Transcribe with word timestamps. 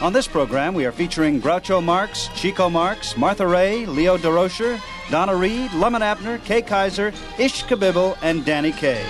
On 0.00 0.12
this 0.12 0.26
program, 0.26 0.74
we 0.74 0.84
are 0.84 0.92
featuring 0.92 1.40
Groucho 1.40 1.82
Marx, 1.82 2.28
Chico 2.34 2.68
Marx, 2.68 3.16
Martha 3.16 3.46
Raye, 3.46 3.86
Leo 3.86 4.18
Durocher, 4.18 4.78
Donna 5.10 5.34
Reed, 5.34 5.72
Lum 5.72 5.94
and 5.94 6.04
Abner, 6.04 6.38
Kay 6.38 6.62
Kyser, 6.62 7.14
Ish 7.38 7.64
Kabibble, 7.64 8.16
and 8.20 8.44
Danny 8.44 8.72
Kaye. 8.72 9.04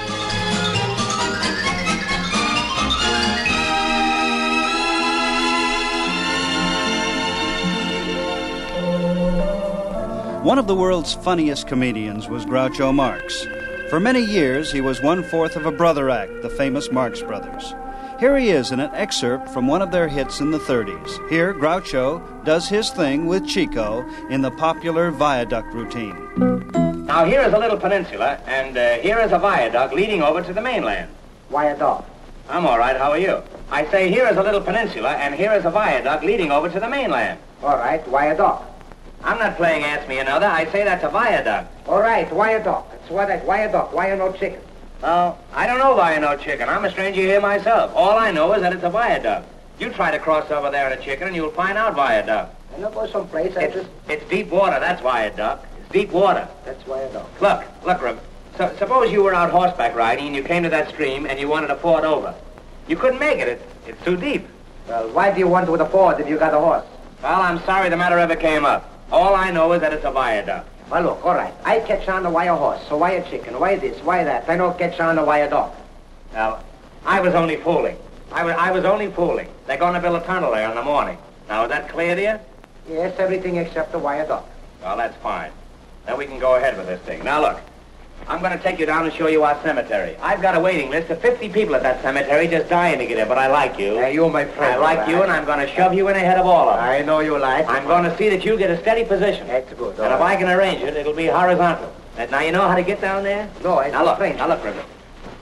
One 10.45 10.59
of 10.59 10.67
the 10.67 10.75
world's 10.75 11.15
funniest 11.15 11.67
comedians 11.67 12.29
was 12.29 12.45
Groucho 12.45 12.95
Marx. 12.95 13.47
For 13.89 13.99
many 13.99 14.21
years, 14.21 14.71
he 14.71 14.83
was 14.83 15.01
one 15.03 15.25
fourth 15.25 15.57
of 15.57 15.65
a 15.65 15.73
brother 15.73 16.11
act, 16.11 16.43
the 16.43 16.51
famous 16.51 16.93
Marx 16.93 17.23
Brothers. 17.23 17.75
Here 18.21 18.39
he 18.39 18.51
is 18.51 18.71
in 18.71 18.79
an 18.79 18.95
excerpt 18.95 19.49
from 19.49 19.67
one 19.67 19.83
of 19.83 19.91
their 19.91 20.07
hits 20.07 20.39
in 20.39 20.53
the 20.53 20.59
30s. 20.59 21.29
Here, 21.29 21.53
Groucho 21.53 22.45
does 22.45 22.69
his 22.69 22.91
thing 22.91 23.27
with 23.27 23.47
Chico 23.47 24.09
in 24.31 24.41
the 24.41 24.53
popular 24.53 25.11
viaduct 25.11 25.75
routine. 25.75 26.15
Now, 27.07 27.25
here 27.25 27.43
is 27.43 27.53
a 27.53 27.59
little 27.59 27.77
peninsula, 27.77 28.41
and 28.47 28.77
uh, 28.79 28.95
here 28.99 29.19
is 29.19 29.33
a 29.33 29.39
viaduct 29.39 29.95
leading 29.95 30.23
over 30.23 30.43
to 30.43 30.53
the 30.53 30.61
mainland. 30.61 31.11
Viaduct. 31.51 32.09
I'm 32.49 32.67
all 32.67 32.79
right. 32.79 32.97
How 32.97 33.11
are 33.11 33.19
you? 33.19 33.43
I 33.71 33.85
say 33.91 34.11
here 34.11 34.29
is 34.29 34.37
a 34.37 34.43
little 34.43 34.61
peninsula, 34.61 35.15
and 35.15 35.35
here 35.35 35.53
is 35.53 35.65
a 35.65 35.71
viaduct 35.71 36.25
leading 36.25 36.53
over 36.53 36.71
to 36.71 36.79
the 36.79 36.89
mainland. 36.89 37.41
All 37.63 37.77
right, 37.77 38.05
viaduct. 38.07 38.63
I'm 39.25 39.39
not 39.39 39.57
playing 39.57 39.83
Ask 39.83 40.09
Me 40.09 40.21
Another. 40.21 40.47
I 40.47 40.71
say 40.71 40.85
that's 40.85 41.03
a 41.03 41.09
viaduct. 41.09 41.89
All 41.89 42.01
right, 42.01 42.29
viaduct. 42.29 42.93
That's 42.93 43.11
what 43.11 43.31
I, 43.31 43.41
viaduct. 43.41 43.93
Why 43.93 44.11
you 44.13 44.17
no 44.17 44.31
chicken? 44.33 44.61
Well, 45.05 45.39
I 45.53 45.67
don't 45.67 45.79
know 45.81 45.95
why 45.95 46.15
you 46.15 46.21
know 46.21 46.35
chicken. 46.35 46.67
I'm 46.67 46.87
a 46.87 46.91
stranger 46.91 47.21
here 47.21 47.39
myself. 47.39 47.93
All 47.95 48.19
I 48.19 48.31
know 48.31 48.55
is 48.55 48.63
that 48.63 48.73
it's 48.73 48.85
a 48.85 48.89
viaduct. 48.89 49.47
You 49.79 49.91
try 49.91 50.11
to 50.11 50.19
cross 50.19 50.51
over 50.51 50.71
there 50.71 50.91
in 50.91 50.99
a 50.99 51.03
chicken, 51.03 51.27
and 51.27 51.37
you'll 51.37 51.51
find 51.51 51.77
out 51.77 51.95
viaduct. 51.95 52.57
I 52.75 52.81
know 52.81 52.91
go 52.91 53.07
someplace. 53.09 53.55
I 53.55 53.65
It's, 53.65 53.75
just... 53.75 53.91
it's 54.09 54.27
deep 54.31 54.49
water. 54.49 54.81
That's 54.81 55.03
viaduct. 55.03 55.67
It's 55.79 55.93
deep 55.93 56.11
water. 56.11 56.49
That's 56.65 56.83
viaduct. 56.85 57.43
Look, 57.43 57.65
look, 57.85 58.01
Rub. 58.01 58.19
So, 58.57 58.75
suppose 58.79 59.13
you 59.13 59.23
were 59.23 59.35
out 59.35 59.51
horseback 59.51 59.95
riding, 59.95 60.29
and 60.29 60.35
you 60.35 60.43
came 60.43 60.63
to 60.63 60.71
that 60.71 60.89
stream, 60.89 61.27
and 61.27 61.39
you 61.39 61.49
wanted 61.49 61.67
to 61.67 61.77
ford 61.77 62.05
over. 62.05 62.35
You 62.89 62.97
couldn't 62.97 63.21
make 63.21 63.41
it. 63.41 63.49
It's, 63.49 63.65
it's 63.87 64.05
too 64.07 64.17
deep. 64.17 64.47
Well, 64.89 65.11
why 65.11 65.35
do 65.35 65.39
you 65.39 65.49
want 65.49 65.67
to 65.67 65.73
with 65.73 65.83
a 65.83 65.89
ford 65.91 66.19
if 66.19 66.27
you 66.31 66.39
got 66.39 66.55
a 66.55 66.59
horse? 66.59 66.87
Well, 67.23 67.43
I'm 67.43 67.63
sorry 67.67 67.91
the 67.91 67.97
matter 67.99 68.19
ever 68.19 68.37
came 68.37 68.65
up. 68.65 68.91
All 69.13 69.35
I 69.35 69.51
know 69.51 69.71
is 69.75 69.83
that 69.83 69.93
it's 69.93 70.07
a 70.07 70.11
viaduct. 70.11 70.67
Well, 70.91 71.03
look, 71.03 71.25
all 71.25 71.35
right. 71.35 71.55
I 71.65 71.81
catch 71.81 72.09
on 72.09 72.23
the 72.23 72.31
wire 72.31 72.55
horse. 72.55 72.81
So 72.89 72.97
why 72.97 73.13
a 73.13 73.31
chicken? 73.31 73.59
Why 73.59 73.77
this? 73.77 73.99
Why 74.03 74.25
that? 74.25 74.49
I 74.49 74.57
don't 74.57 74.79
catch 74.79 75.01
on 75.01 75.17
the 75.17 75.25
wire 75.25 75.49
dog. 75.49 75.75
Now, 76.33 76.63
I 77.05 77.21
was 77.21 77.35
only 77.35 77.57
fooling. 77.57 77.97
I 78.33 78.45
was, 78.45 78.55
I 78.59 78.71
was 78.71 78.85
only 78.85 79.11
fooling. 79.11 79.49
They're 79.67 79.77
going 79.79 79.95
to 79.95 80.01
build 80.01 80.21
a 80.21 80.25
tunnel 80.25 80.53
there 80.53 80.69
in 80.69 80.75
the 80.75 80.83
morning. 80.83 81.19
Now, 81.49 81.65
is 81.65 81.71
that 81.71 81.89
clear 81.89 82.15
to 82.15 82.21
you? 82.21 82.39
Yes, 82.89 83.19
everything 83.19 83.57
except 83.57 83.93
the 83.93 83.99
wire 83.99 84.27
dog. 84.27 84.45
Well, 84.83 84.97
that's 84.97 85.17
fine. 85.23 85.53
Then 86.07 86.19
we 86.19 86.27
can 86.27 86.39
go 86.39 86.57
ahead 86.57 86.77
with 86.77 86.87
this 86.87 87.01
thing. 87.03 87.25
Now, 87.25 87.41
look. 87.41 87.61
I'm 88.27 88.41
going 88.41 88.57
to 88.57 88.63
take 88.63 88.79
you 88.79 88.87
down 88.87 89.05
and 89.05 89.13
show 89.15 89.27
you 89.27 89.43
our 89.45 89.61
cemetery. 89.63 90.17
I've 90.17 90.41
got 90.41 90.55
a 90.55 90.61
waiting 90.61 90.89
list 90.91 91.11
of 91.11 91.21
50 91.21 91.51
people 91.51 91.75
at 91.75 91.83
that 91.83 92.01
cemetery 92.01 92.49
just 92.49 92.71
dying 92.71 92.99
to 92.99 93.07
get 93.07 93.19
in, 93.19 93.29
but 93.29 93.37
I 93.37 93.49
like 93.49 93.79
you. 93.79 93.97
Hey, 93.99 94.15
you, 94.15 94.29
my 94.31 94.47
friend. 94.47 94.75
I 94.75 94.77
like 94.79 95.09
you, 95.09 95.23
and 95.23 95.31
I'm 95.31 95.45
going 95.45 95.59
to 95.59 95.69
shove 95.75 95.93
you 95.93 96.09
in 96.09 96.17
ahead 96.17 96.39
of 96.39 96.47
all 96.47 96.71
of 96.71 96.77
them. 96.77 96.85
I 96.89 97.03
know 97.03 97.21
you 97.21 97.39
like. 97.39 97.67
I'm 97.69 97.87
going 97.87 98.05
to 98.05 98.17
see 98.17 98.31
that 98.31 98.43
you 98.45 98.57
get 98.57 98.71
a 98.71 98.81
steady 98.81 99.05
position. 99.05 99.47
That's 99.47 99.71
good. 99.75 99.99
And 99.99 100.13
if 100.15 100.21
I 100.21 100.37
can 100.37 100.49
arrange 100.49 100.83
it, 100.83 100.97
it'll 100.97 101.13
be 101.13 101.27
horizontal. 101.27 101.95
Now 102.17 102.41
you 102.41 102.53
know 102.53 102.67
how 102.67 102.77
to 102.77 102.83
get 102.83 103.01
down 103.01 103.25
there? 103.25 103.51
No, 103.63 103.81
it's 103.81 103.93
Now 103.93 104.05
look, 104.05 104.17
strange. 104.17 104.39
now 104.39 104.49
look, 104.49 104.65
River. 104.65 104.83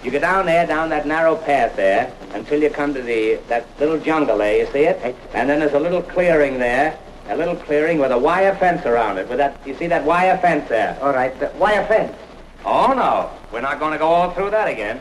You 0.03 0.11
go 0.11 0.19
down 0.19 0.47
there, 0.47 0.67
down 0.67 0.89
that 0.89 1.07
narrow 1.07 1.37
path 1.37 1.77
there, 1.77 2.13
until 2.35 2.61
you 2.61 2.71
come 2.71 2.93
to 2.95 3.03
the 3.03 3.37
that 3.49 3.67
little 3.79 3.99
jungle 4.01 4.39
there. 4.39 4.59
You 4.59 4.73
see 4.73 4.81
it? 4.81 5.15
And 5.35 5.49
then 5.49 5.61
there's 5.61 5.75
a 5.75 5.79
little 5.79 6.03
clearing 6.03 6.59
there, 6.59 6.99
a 7.29 7.37
little 7.37 7.55
clearing 7.55 7.99
with 7.99 8.11
a 8.11 8.19
wire 8.19 8.57
fence 8.57 8.85
around 8.87 9.19
it. 9.19 9.29
With 9.29 9.39
that, 9.39 9.61
you 9.65 9.77
see 9.77 9.87
that 9.87 10.03
wire 10.05 10.37
fence 10.39 10.69
there? 10.69 10.99
All 11.01 11.13
right, 11.13 11.39
the 11.39 11.53
wire 11.57 11.87
fence. 11.87 12.17
Oh 12.65 12.93
no, 12.95 13.31
we're 13.53 13.61
not 13.61 13.81
going 13.81 13.93
to 13.93 13.99
go 13.99 14.07
all 14.07 14.31
through 14.31 14.51
that 14.51 14.69
again. 14.69 15.01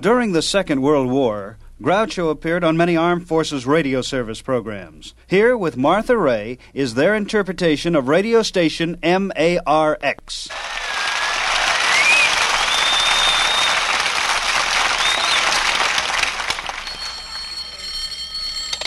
During 0.00 0.32
the 0.32 0.42
Second 0.42 0.82
World 0.82 1.10
War, 1.10 1.56
Groucho 1.80 2.30
appeared 2.30 2.62
on 2.62 2.76
many 2.76 2.96
armed 2.96 3.26
forces 3.26 3.66
radio 3.66 4.02
service 4.02 4.42
programs. 4.42 5.14
Here, 5.26 5.56
with 5.56 5.78
Martha 5.78 6.16
Raye, 6.18 6.58
is 6.74 6.94
their 6.94 7.14
interpretation 7.14 7.96
of 7.96 8.08
radio 8.08 8.42
station 8.42 8.96
MARX. 9.02 10.48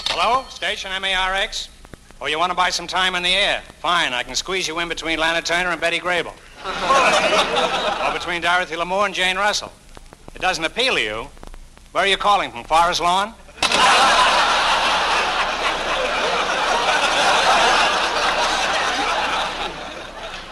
Hello, 0.09 0.45
station 0.49 0.91
MARX? 0.91 1.69
Oh, 2.19 2.25
you 2.25 2.39
want 2.39 2.49
to 2.49 2.55
buy 2.55 2.71
some 2.71 2.87
time 2.87 3.13
in 3.13 3.21
the 3.21 3.29
air? 3.29 3.61
Fine, 3.79 4.11
I 4.13 4.23
can 4.23 4.33
squeeze 4.33 4.67
you 4.67 4.79
in 4.79 4.89
between 4.89 5.19
Lana 5.19 5.39
Turner 5.43 5.69
and 5.69 5.79
Betty 5.79 5.99
Grable. 5.99 6.33
or 8.07 8.11
between 8.11 8.41
Dorothy 8.41 8.75
Lamour 8.75 9.05
and 9.05 9.13
Jane 9.13 9.37
Russell. 9.37 9.71
It 10.33 10.41
doesn't 10.41 10.65
appeal 10.65 10.95
to 10.95 11.01
you. 11.01 11.27
Where 11.91 12.03
are 12.03 12.07
you 12.07 12.17
calling 12.17 12.49
from? 12.49 12.63
Forest 12.63 13.01
Lawn? 13.01 13.35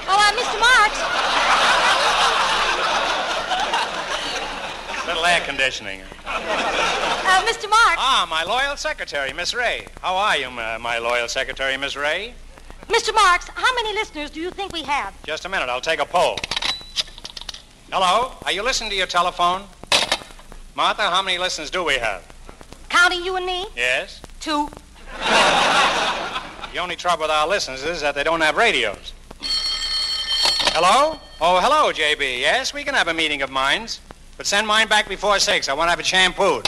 Oh, 0.07 0.19
uh, 0.21 0.31
Mr. 0.37 0.59
Marx. 0.59 0.99
Little 5.07 5.25
air 5.25 5.41
conditioning. 5.41 6.01
Uh, 7.35 7.41
Mr. 7.41 7.69
Marx. 7.69 7.97
Ah, 7.97 8.25
my 8.29 8.45
loyal 8.45 8.77
secretary, 8.77 9.33
Miss 9.33 9.53
Raye. 9.53 9.85
How 10.01 10.15
are 10.15 10.37
you, 10.37 10.49
my, 10.49 10.77
my 10.77 10.99
loyal 10.99 11.27
secretary, 11.27 11.75
Miss 11.75 11.97
Raye? 11.97 12.33
Mr. 12.87 13.13
Marx, 13.13 13.49
how 13.49 13.75
many 13.75 13.93
listeners 13.93 14.29
do 14.29 14.39
you 14.39 14.51
think 14.51 14.71
we 14.71 14.83
have? 14.83 15.13
Just 15.25 15.43
a 15.43 15.49
minute, 15.49 15.67
I'll 15.67 15.81
take 15.81 15.99
a 15.99 16.05
poll. 16.05 16.37
Hello, 17.91 18.31
are 18.45 18.53
you 18.53 18.63
listening 18.63 18.89
to 18.91 18.95
your 18.95 19.05
telephone? 19.05 19.63
Martha, 20.75 21.01
how 21.09 21.21
many 21.21 21.37
listeners 21.37 21.69
do 21.69 21.83
we 21.83 21.95
have? 21.95 22.25
Counting 22.87 23.25
you 23.25 23.35
and 23.35 23.45
me? 23.45 23.65
Yes? 23.75 24.21
Two. 24.39 24.69
The 26.71 26.81
only 26.81 26.97
trouble 26.97 27.23
with 27.23 27.31
our 27.31 27.47
listeners 27.47 27.83
is 27.83 28.01
that 28.01 28.15
they 28.15 28.23
don't 28.25 28.41
have 28.41 28.57
radios. 28.57 29.13
Hello? 30.73 31.19
Oh, 31.39 31.61
hello, 31.61 31.93
JB. 31.93 32.39
Yes, 32.39 32.73
we 32.73 32.83
can 32.83 32.93
have 32.93 33.07
a 33.07 33.13
meeting 33.13 33.41
of 33.41 33.49
minds. 33.49 34.01
But 34.35 34.45
send 34.45 34.67
mine 34.67 34.89
back 34.89 35.07
before 35.07 35.39
six. 35.39 35.69
I 35.69 35.73
want 35.73 35.87
to 35.87 35.91
have 35.91 36.01
it 36.01 36.05
shampooed. 36.05 36.67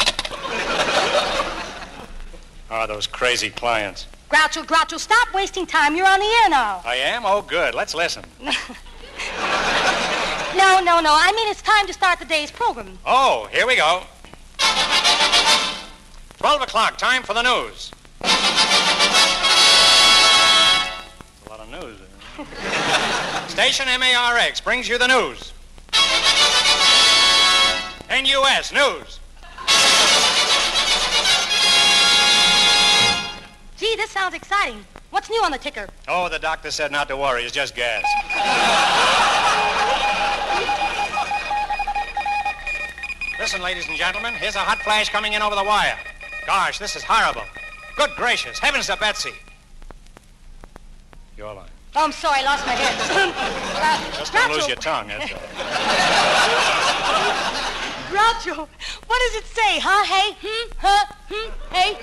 Oh, 2.71 2.85
those 2.87 3.07
crazy 3.07 3.49
clients. 3.49 4.07
Groucho, 4.29 4.65
Groucho, 4.65 4.99
stop 4.99 5.33
wasting 5.33 5.65
time. 5.65 5.95
You're 5.95 6.07
on 6.07 6.19
the 6.19 6.25
air 6.25 6.49
now. 6.49 6.81
I 6.85 6.95
am? 6.95 7.25
Oh, 7.25 7.41
good. 7.41 7.73
Let's 7.73 7.95
listen. 7.95 8.23
No, 10.57 10.79
no, 10.79 10.99
no. 10.99 11.13
I 11.13 11.31
mean, 11.35 11.47
it's 11.49 11.61
time 11.61 11.85
to 11.85 11.93
start 11.93 12.17
the 12.17 12.25
day's 12.25 12.49
program. 12.49 12.97
Oh, 13.05 13.47
here 13.51 13.67
we 13.67 13.75
go. 13.75 14.01
12 16.37 16.61
o'clock, 16.63 16.97
time 16.97 17.21
for 17.21 17.35
the 17.35 17.43
news. 17.43 17.91
That's 18.21 18.33
a 21.45 21.49
lot 21.49 21.59
of 21.59 21.69
news. 21.69 21.95
isn't 21.95 22.07
it? 22.39 23.49
Station 23.51 23.87
MARX 23.87 24.63
brings 24.63 24.89
you 24.89 24.97
the 24.97 25.07
news. 25.07 25.53
NUS 28.09 28.71
News. 28.73 29.19
Gee, 33.77 33.95
this 33.95 34.09
sounds 34.09 34.33
exciting. 34.33 34.83
What's 35.11 35.29
new 35.29 35.39
on 35.43 35.51
the 35.51 35.59
ticker? 35.59 35.87
Oh, 36.07 36.29
the 36.29 36.39
doctor 36.39 36.71
said 36.71 36.91
not 36.91 37.07
to 37.09 37.17
worry. 37.17 37.43
It's 37.43 37.53
just 37.53 37.75
gas. 37.75 38.03
Listen, 43.39 43.61
ladies 43.61 43.87
and 43.87 43.95
gentlemen, 43.95 44.33
here's 44.33 44.55
a 44.55 44.59
hot 44.59 44.79
flash 44.79 45.09
coming 45.09 45.33
in 45.33 45.43
over 45.43 45.55
the 45.55 45.63
wire. 45.63 45.97
Gosh, 46.47 46.79
this 46.79 46.95
is 46.95 47.03
horrible. 47.03 47.43
Good 47.95 48.09
gracious, 48.15 48.57
heavens 48.57 48.87
to 48.87 48.97
Betsy. 48.97 49.33
Your 51.37 51.53
line. 51.53 51.69
Oh, 51.95 52.05
I'm 52.05 52.11
sorry, 52.11 52.39
I 52.39 52.43
lost 52.43 52.65
my 52.65 52.73
head. 52.73 52.97
uh, 54.11 54.17
Just 54.17 54.33
don't 54.33 54.51
lose 54.51 54.67
your 54.67 54.77
tongue, 54.77 55.07
that's 55.07 55.31
all. 55.31 55.39
Groucho, 58.09 58.67
what 59.07 59.19
does 59.19 59.35
it 59.35 59.45
say, 59.45 59.79
huh? 59.79 60.03
Hey? 60.05 60.35
Hmm? 60.41 60.69
Huh? 60.79 61.05
Hmm? 61.29 61.51
Hey? 61.73 61.97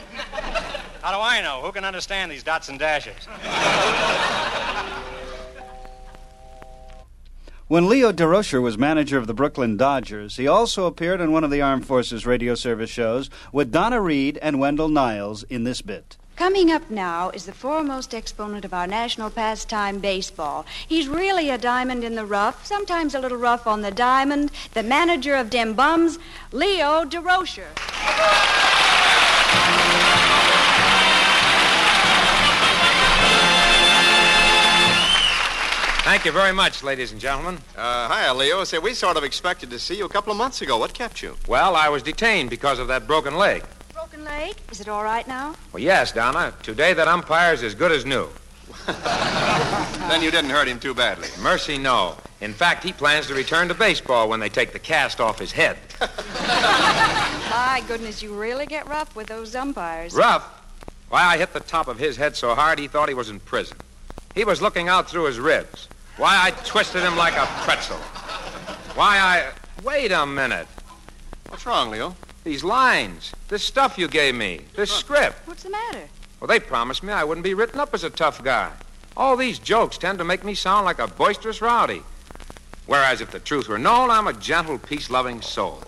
How 1.04 1.12
do 1.12 1.18
I 1.20 1.42
know? 1.42 1.60
Who 1.60 1.70
can 1.70 1.84
understand 1.84 2.32
these 2.32 2.42
dots 2.42 2.70
and 2.70 2.78
dashes? 2.78 3.28
When 7.68 7.90
Leo 7.90 8.10
Durocher 8.10 8.62
was 8.62 8.78
manager 8.78 9.18
of 9.18 9.26
the 9.26 9.34
Brooklyn 9.34 9.76
Dodgers, 9.76 10.36
he 10.38 10.46
also 10.46 10.86
appeared 10.86 11.20
on 11.20 11.30
one 11.30 11.44
of 11.44 11.50
the 11.50 11.60
Armed 11.60 11.86
Forces 11.86 12.24
radio 12.24 12.54
service 12.54 12.88
shows 12.88 13.28
with 13.52 13.70
Donna 13.70 14.00
Reed 14.00 14.38
and 14.40 14.58
Wendell 14.58 14.88
Niles 14.88 15.42
in 15.42 15.64
this 15.64 15.82
bit. 15.82 16.16
Coming 16.36 16.70
up 16.70 16.88
now 16.88 17.28
is 17.28 17.44
the 17.44 17.52
foremost 17.52 18.14
exponent 18.14 18.64
of 18.64 18.72
our 18.72 18.86
national 18.86 19.28
pastime, 19.28 19.98
baseball. 19.98 20.64
He's 20.88 21.06
really 21.06 21.50
a 21.50 21.58
diamond 21.58 22.02
in 22.02 22.14
the 22.14 22.24
rough, 22.24 22.64
sometimes 22.64 23.14
a 23.14 23.20
little 23.20 23.36
rough 23.36 23.66
on 23.66 23.82
the 23.82 23.90
diamond, 23.90 24.50
the 24.72 24.82
manager 24.82 25.34
of 25.34 25.50
Dem 25.50 25.74
Bums, 25.74 26.18
Leo 26.50 27.04
Durocher. 27.04 27.68
Thank 36.14 36.26
you 36.26 36.30
very 36.30 36.52
much, 36.52 36.84
ladies 36.84 37.10
and 37.10 37.20
gentlemen. 37.20 37.56
Uh, 37.76 38.06
hi, 38.06 38.30
Leo. 38.30 38.62
Say, 38.62 38.78
we 38.78 38.94
sort 38.94 39.16
of 39.16 39.24
expected 39.24 39.68
to 39.70 39.80
see 39.80 39.96
you 39.96 40.04
a 40.04 40.08
couple 40.08 40.30
of 40.30 40.38
months 40.38 40.62
ago. 40.62 40.78
What 40.78 40.94
kept 40.94 41.24
you? 41.24 41.36
Well, 41.48 41.74
I 41.74 41.88
was 41.88 42.04
detained 42.04 42.50
because 42.50 42.78
of 42.78 42.86
that 42.86 43.08
broken 43.08 43.36
leg. 43.36 43.64
Broken 43.92 44.22
leg? 44.22 44.54
Is 44.70 44.80
it 44.80 44.88
all 44.88 45.02
right 45.02 45.26
now? 45.26 45.56
Well, 45.72 45.82
yes, 45.82 46.12
Donna. 46.12 46.54
Today 46.62 46.94
that 46.94 47.08
umpire's 47.08 47.64
as 47.64 47.74
good 47.74 47.90
as 47.90 48.06
new. 48.06 48.28
Then 48.86 50.22
you 50.22 50.30
didn't 50.30 50.50
hurt 50.50 50.68
him 50.68 50.78
too 50.78 50.94
badly. 50.94 51.26
Mercy, 51.40 51.78
no. 51.78 52.16
In 52.40 52.52
fact, 52.52 52.84
he 52.84 52.92
plans 52.92 53.26
to 53.26 53.34
return 53.34 53.66
to 53.66 53.74
baseball 53.74 54.28
when 54.28 54.38
they 54.38 54.48
take 54.48 54.72
the 54.72 54.78
cast 54.78 55.20
off 55.20 55.40
his 55.40 55.50
head. 55.50 55.76
My 56.00 57.82
goodness, 57.88 58.22
you 58.22 58.32
really 58.32 58.66
get 58.66 58.86
rough 58.86 59.16
with 59.16 59.26
those 59.26 59.56
umpires. 59.56 60.14
Rough? 60.14 60.44
Why, 61.08 61.24
I 61.24 61.38
hit 61.38 61.52
the 61.52 61.58
top 61.58 61.88
of 61.88 61.98
his 61.98 62.16
head 62.16 62.36
so 62.36 62.54
hard 62.54 62.78
he 62.78 62.86
thought 62.86 63.08
he 63.08 63.16
was 63.16 63.30
in 63.30 63.40
prison. 63.40 63.78
He 64.36 64.44
was 64.44 64.62
looking 64.62 64.88
out 64.88 65.10
through 65.10 65.24
his 65.24 65.40
ribs. 65.40 65.88
Why, 66.16 66.40
I 66.44 66.50
twisted 66.50 67.02
him 67.02 67.16
like 67.16 67.34
a 67.34 67.46
pretzel. 67.64 67.96
Why, 68.94 69.18
I. 69.18 69.50
Wait 69.82 70.12
a 70.12 70.24
minute. 70.24 70.68
What's 71.48 71.66
wrong, 71.66 71.90
Leo? 71.90 72.14
These 72.44 72.62
lines, 72.62 73.32
this 73.48 73.64
stuff 73.64 73.98
you 73.98 74.06
gave 74.06 74.34
me, 74.34 74.60
this 74.76 74.92
script. 74.92 75.46
What's 75.46 75.62
the 75.62 75.70
matter? 75.70 76.08
Well, 76.40 76.48
they 76.48 76.60
promised 76.60 77.02
me 77.02 77.12
I 77.12 77.24
wouldn't 77.24 77.44
be 77.44 77.54
written 77.54 77.80
up 77.80 77.94
as 77.94 78.04
a 78.04 78.10
tough 78.10 78.42
guy. 78.44 78.70
All 79.16 79.36
these 79.36 79.58
jokes 79.58 79.96
tend 79.96 80.18
to 80.18 80.24
make 80.24 80.44
me 80.44 80.54
sound 80.54 80.84
like 80.84 80.98
a 80.98 81.08
boisterous 81.08 81.62
rowdy. 81.62 82.02
Whereas 82.86 83.20
if 83.20 83.30
the 83.30 83.40
truth 83.40 83.68
were 83.68 83.78
known, 83.78 84.10
I'm 84.10 84.26
a 84.26 84.32
gentle, 84.32 84.78
peace-loving 84.78 85.42
soul. 85.42 85.82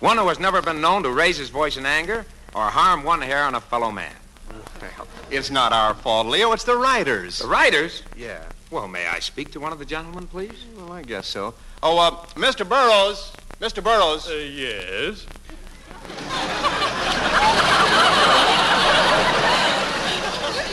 One 0.00 0.16
who 0.16 0.28
has 0.28 0.38
never 0.38 0.62
been 0.62 0.80
known 0.80 1.02
to 1.02 1.10
raise 1.10 1.36
his 1.36 1.50
voice 1.50 1.76
in 1.76 1.84
anger 1.86 2.24
or 2.54 2.62
harm 2.62 3.04
one 3.04 3.20
hair 3.20 3.44
on 3.44 3.54
a 3.54 3.60
fellow 3.60 3.90
man. 3.90 4.14
Well, 4.50 5.06
it's 5.30 5.50
not 5.50 5.72
our 5.72 5.94
fault, 5.94 6.26
Leo. 6.28 6.52
It's 6.52 6.64
the 6.64 6.76
writers. 6.76 7.40
The 7.40 7.48
writers? 7.48 8.02
Yeah. 8.16 8.42
Well, 8.74 8.88
may 8.88 9.06
I 9.06 9.20
speak 9.20 9.52
to 9.52 9.60
one 9.60 9.72
of 9.72 9.78
the 9.78 9.84
gentlemen, 9.84 10.26
please? 10.26 10.64
Well, 10.76 10.90
I 10.90 11.02
guess 11.02 11.28
so. 11.28 11.54
Oh, 11.80 11.96
uh, 11.96 12.10
Mr. 12.34 12.68
Burroughs. 12.68 13.32
Mr. 13.60 13.80
Burroughs. 13.80 14.28
yes? 14.28 15.26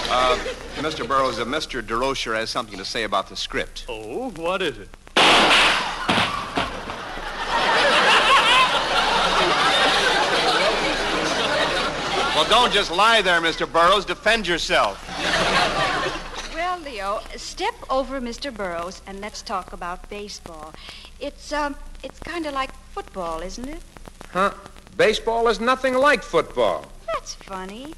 Uh, 0.09 0.36
Mr. 0.77 1.07
Burroughs, 1.07 1.38
uh, 1.39 1.45
Mr. 1.45 1.83
Durocher 1.83 2.33
has 2.33 2.50
something 2.50 2.80
to 2.80 2.83
say 2.83 3.03
about 3.03 3.30
the 3.30 3.36
script. 3.36 3.86
Oh, 3.88 4.31
what 4.31 4.63
is 4.63 4.80
it? 4.80 4.89
Well, 12.33 12.50
don't 12.50 12.74
just 12.74 12.89
lie 12.92 13.21
there, 13.21 13.39
Mr. 13.42 13.71
Burroughs. 13.71 14.06
Defend 14.06 14.48
yourself. 14.48 14.98
Step 17.38 17.73
over 17.89 18.19
Mr. 18.19 18.53
Burroughs 18.53 19.01
and 19.07 19.21
let's 19.21 19.41
talk 19.41 19.71
about 19.71 20.09
baseball. 20.09 20.73
It's 21.21 21.53
um, 21.53 21.77
it's 22.03 22.19
kind 22.19 22.45
of 22.45 22.53
like 22.53 22.69
football, 22.91 23.39
isn't 23.39 23.69
it? 23.69 23.79
Huh? 24.31 24.53
Baseball 24.97 25.47
is 25.47 25.61
nothing 25.61 25.93
like 25.93 26.21
football. 26.21 26.85
That's 27.07 27.35
funny. 27.35 27.93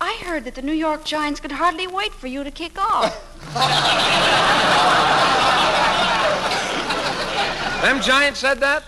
I 0.00 0.18
heard 0.24 0.44
that 0.44 0.54
the 0.54 0.62
New 0.62 0.72
York 0.72 1.04
Giants 1.04 1.40
could 1.40 1.52
hardly 1.52 1.86
wait 1.86 2.14
for 2.14 2.26
you 2.26 2.42
to 2.42 2.50
kick 2.50 2.78
off. 2.78 3.12
Them 7.82 8.00
giants 8.00 8.40
said 8.40 8.60
that? 8.60 8.82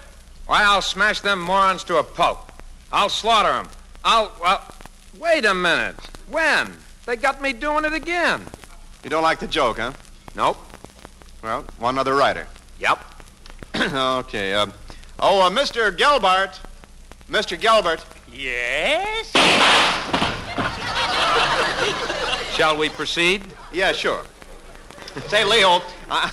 Why, 0.47 0.63
I'll 0.63 0.81
smash 0.81 1.21
them 1.21 1.39
morons 1.39 1.85
to 1.85 1.99
a 1.99 2.03
pulp. 2.03 2.51
I'll 2.91 3.11
slaughter 3.11 3.53
them. 3.53 3.69
I'll, 4.05 4.33
well, 4.41 4.65
wait 5.19 5.45
a 5.45 5.53
minute. 5.53 5.97
When? 6.31 6.79
They 7.05 7.17
got 7.17 7.43
me 7.43 7.53
doing 7.53 7.85
it 7.85 7.93
again. 7.93 8.47
You 9.03 9.09
don't 9.09 9.23
like 9.23 9.39
the 9.39 9.47
joke, 9.47 9.79
huh? 9.79 9.93
Nope. 10.37 10.59
Well, 11.43 11.65
one 11.79 11.99
other 11.99 12.15
writer. 12.15 12.47
Yep. 12.81 12.99
okay. 13.75 14.53
Uh, 14.53 14.67
oh, 15.19 15.41
uh, 15.41 15.51
Mr. 15.51 15.97
Gelbart. 15.97 16.59
Mr. 17.31 17.59
Gelbart. 17.59 18.05
Yes? 18.31 19.31
Shall 22.55 22.77
we 22.77 22.91
proceed? 22.91 23.43
Yeah, 23.73 23.93
sure. 23.93 24.23
Say, 25.29 25.45
Leo, 25.45 25.81
I, 26.11 26.31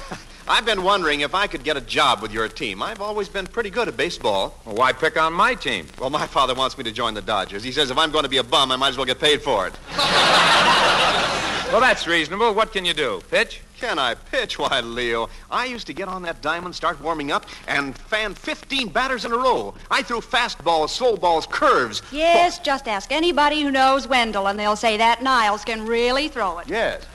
I've 0.48 0.66
been 0.66 0.84
wondering 0.84 1.22
if 1.22 1.34
I 1.34 1.48
could 1.48 1.64
get 1.64 1.78
a 1.78 1.82
job 1.82 2.22
with 2.22 2.34
your 2.34 2.50
team. 2.50 2.84
I've 2.84 3.02
always 3.02 3.30
been 3.30 3.48
pretty 3.48 3.70
good 3.70 3.88
at 3.88 3.96
baseball. 3.96 4.60
Well, 4.66 4.76
why 4.76 4.92
pick 4.92 5.18
on 5.18 5.32
my 5.32 5.56
team? 5.56 5.88
Well, 6.00 6.10
my 6.10 6.28
father 6.28 6.54
wants 6.54 6.78
me 6.78 6.84
to 6.84 6.92
join 6.92 7.14
the 7.14 7.22
Dodgers. 7.22 7.64
He 7.64 7.72
says 7.72 7.92
if 7.92 7.98
I'm 7.98 8.12
going 8.12 8.24
to 8.24 8.30
be 8.30 8.38
a 8.38 8.44
bum, 8.44 8.72
I 8.72 8.76
might 8.76 8.90
as 8.90 8.98
well 8.98 9.06
get 9.06 9.20
paid 9.20 9.42
for 9.42 9.68
it. 9.68 9.74
Well, 11.72 11.82
that's 11.82 12.08
reasonable. 12.08 12.54
What 12.54 12.72
can 12.72 12.86
you 12.86 12.94
do? 12.94 13.22
Pitch? 13.30 13.62
Can 13.78 14.00
I 14.00 14.16
pitch? 14.16 14.58
Why, 14.58 14.80
Leo, 14.80 15.30
I 15.52 15.66
used 15.66 15.86
to 15.88 15.94
get 15.94 16.08
on 16.08 16.22
that 16.24 16.42
diamond, 16.42 16.74
start 16.74 17.00
warming 17.02 17.30
up, 17.32 17.46
and 17.68 17.96
fan 17.96 18.34
15 18.34 18.88
batters 18.88 19.26
in 19.26 19.34
a 19.34 19.38
row. 19.38 19.76
I 19.92 20.02
threw 20.02 20.22
fastballs, 20.22 20.90
slow 20.90 21.18
balls, 21.18 21.46
curves. 21.46 22.02
yes, 22.12 22.58
just 22.60 22.88
ask 22.88 23.12
anybody 23.12 23.62
who 23.62 23.70
knows 23.70 24.08
Wendell, 24.08 24.48
and 24.48 24.58
they'll 24.58 24.78
say 24.78 24.96
that 24.98 25.22
Niles 25.22 25.66
can 25.66 25.86
really 25.86 26.30
throw 26.30 26.58
it. 26.60 26.68
Yes. 26.70 27.06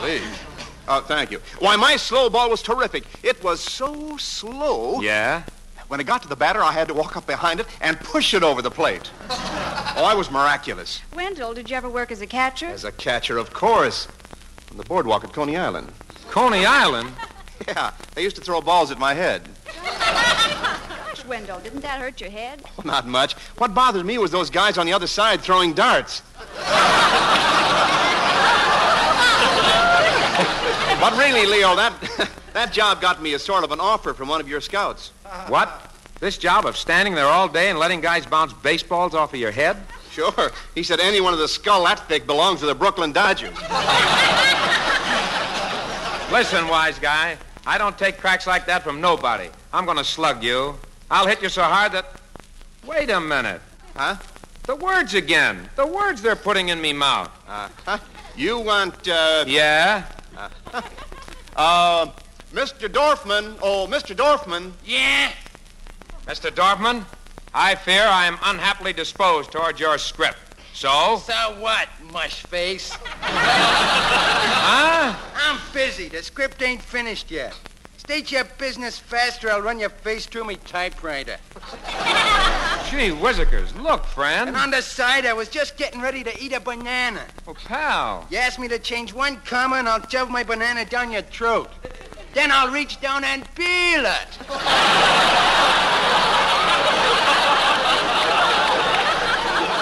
Please. 0.00 0.38
Oh, 0.88 1.00
thank 1.00 1.30
you. 1.32 1.40
Why, 1.58 1.76
my 1.76 1.96
slow 1.96 2.30
ball 2.30 2.48
was 2.50 2.62
terrific. 2.62 3.04
It 3.22 3.42
was 3.42 3.60
so 3.60 4.16
slow. 4.16 5.00
Yeah? 5.00 5.42
When 5.92 6.00
it 6.00 6.04
got 6.04 6.22
to 6.22 6.28
the 6.28 6.36
batter, 6.36 6.62
I 6.62 6.72
had 6.72 6.88
to 6.88 6.94
walk 6.94 7.18
up 7.18 7.26
behind 7.26 7.60
it 7.60 7.66
and 7.82 8.00
push 8.00 8.32
it 8.32 8.42
over 8.42 8.62
the 8.62 8.70
plate. 8.70 9.10
oh, 9.28 10.04
I 10.06 10.14
was 10.14 10.30
miraculous. 10.30 11.02
Wendell, 11.14 11.52
did 11.52 11.68
you 11.68 11.76
ever 11.76 11.90
work 11.90 12.10
as 12.10 12.22
a 12.22 12.26
catcher? 12.26 12.64
As 12.64 12.84
a 12.84 12.92
catcher, 12.92 13.36
of 13.36 13.52
course. 13.52 14.08
On 14.70 14.78
the 14.78 14.84
boardwalk 14.84 15.22
at 15.22 15.34
Coney 15.34 15.54
Island. 15.54 15.92
Coney 16.30 16.64
Island? 16.64 17.10
Yeah, 17.68 17.92
they 18.14 18.22
used 18.22 18.36
to 18.36 18.42
throw 18.42 18.62
balls 18.62 18.90
at 18.90 18.98
my 18.98 19.12
head. 19.12 19.50
Gosh, 19.84 21.26
Wendell, 21.26 21.60
didn't 21.60 21.82
that 21.82 22.00
hurt 22.00 22.22
your 22.22 22.30
head? 22.30 22.62
Well, 22.78 22.86
not 22.86 23.06
much. 23.06 23.34
What 23.58 23.74
bothered 23.74 24.06
me 24.06 24.16
was 24.16 24.30
those 24.30 24.48
guys 24.48 24.78
on 24.78 24.86
the 24.86 24.94
other 24.94 25.06
side 25.06 25.42
throwing 25.42 25.74
darts. 25.74 26.22
But 31.02 31.18
really, 31.18 31.46
Leo, 31.46 31.74
that 31.74 32.30
that 32.52 32.72
job 32.72 33.00
got 33.00 33.20
me 33.20 33.34
a 33.34 33.38
sort 33.38 33.64
of 33.64 33.72
an 33.72 33.80
offer 33.80 34.14
from 34.14 34.28
one 34.28 34.40
of 34.40 34.48
your 34.48 34.60
scouts. 34.60 35.10
What? 35.48 35.92
This 36.20 36.38
job 36.38 36.64
of 36.64 36.76
standing 36.76 37.16
there 37.16 37.26
all 37.26 37.48
day 37.48 37.70
and 37.70 37.78
letting 37.80 38.00
guys 38.00 38.24
bounce 38.24 38.52
baseballs 38.52 39.12
off 39.12 39.34
of 39.34 39.40
your 39.40 39.50
head? 39.50 39.78
Sure. 40.12 40.52
He 40.76 40.84
said 40.84 41.00
anyone 41.00 41.32
with 41.32 41.40
a 41.40 41.48
skull 41.48 41.82
that 41.86 42.06
thick 42.06 42.24
belongs 42.24 42.60
to 42.60 42.66
the 42.66 42.74
Brooklyn 42.74 43.10
Dodgers. 43.10 43.56
Listen, 46.30 46.68
wise 46.68 47.00
guy. 47.00 47.36
I 47.66 47.78
don't 47.78 47.98
take 47.98 48.18
cracks 48.18 48.46
like 48.46 48.66
that 48.66 48.84
from 48.84 49.00
nobody. 49.00 49.48
I'm 49.72 49.84
going 49.86 49.96
to 49.96 50.04
slug 50.04 50.44
you. 50.44 50.76
I'll 51.10 51.26
hit 51.26 51.42
you 51.42 51.48
so 51.48 51.62
hard 51.62 51.92
that. 51.92 52.06
Wait 52.86 53.10
a 53.10 53.20
minute. 53.20 53.60
Huh? 53.96 54.16
The 54.64 54.76
words 54.76 55.14
again. 55.14 55.68
The 55.74 55.86
words 55.86 56.22
they're 56.22 56.36
putting 56.36 56.68
in 56.68 56.80
me 56.80 56.92
mouth. 56.92 57.30
Uh, 57.48 57.68
huh? 57.84 57.98
You 58.36 58.60
want, 58.60 59.08
uh, 59.08 59.44
Yeah? 59.48 60.04
uh, 61.56 62.06
Mr. 62.52 62.88
Dorfman. 62.88 63.56
Oh, 63.62 63.86
Mr. 63.90 64.14
Dorfman. 64.14 64.72
Yeah? 64.84 65.32
Mr. 66.26 66.50
Dorfman, 66.50 67.04
I 67.54 67.74
fear 67.74 68.04
I 68.04 68.26
am 68.26 68.38
unhappily 68.44 68.92
disposed 68.92 69.50
toward 69.52 69.80
your 69.80 69.98
script. 69.98 70.38
So? 70.72 71.20
So 71.26 71.56
what, 71.58 71.88
mush 72.12 72.42
face? 72.44 72.96
Huh? 74.64 75.16
I'm 75.34 75.58
busy. 75.74 76.08
The 76.08 76.22
script 76.22 76.62
ain't 76.62 76.80
finished 76.80 77.30
yet. 77.30 77.54
State 77.96 78.30
your 78.30 78.44
business 78.58 78.98
faster, 78.98 79.48
or 79.48 79.52
I'll 79.52 79.62
run 79.62 79.78
your 79.78 79.90
face 79.90 80.26
through 80.26 80.44
me 80.44 80.56
typewriter. 80.56 81.38
Gee 82.92 83.08
whizzikers. 83.08 83.74
Look, 83.82 84.04
friend. 84.04 84.48
And 84.48 84.56
on 84.56 84.70
the 84.70 84.82
side, 84.82 85.24
I 85.24 85.32
was 85.32 85.48
just 85.48 85.78
getting 85.78 86.02
ready 86.02 86.22
to 86.24 86.38
eat 86.38 86.52
a 86.52 86.60
banana. 86.60 87.24
Oh, 87.48 87.54
pal. 87.54 88.26
You 88.28 88.36
ask 88.36 88.58
me 88.58 88.68
to 88.68 88.78
change 88.78 89.14
one 89.14 89.38
comma, 89.46 89.76
and 89.76 89.88
I'll 89.88 90.06
shove 90.06 90.28
my 90.28 90.44
banana 90.44 90.84
down 90.84 91.10
your 91.10 91.22
throat. 91.22 91.70
Then 92.34 92.52
I'll 92.52 92.70
reach 92.70 93.00
down 93.00 93.24
and 93.24 93.42
peel 93.54 94.04
it. 94.04 94.28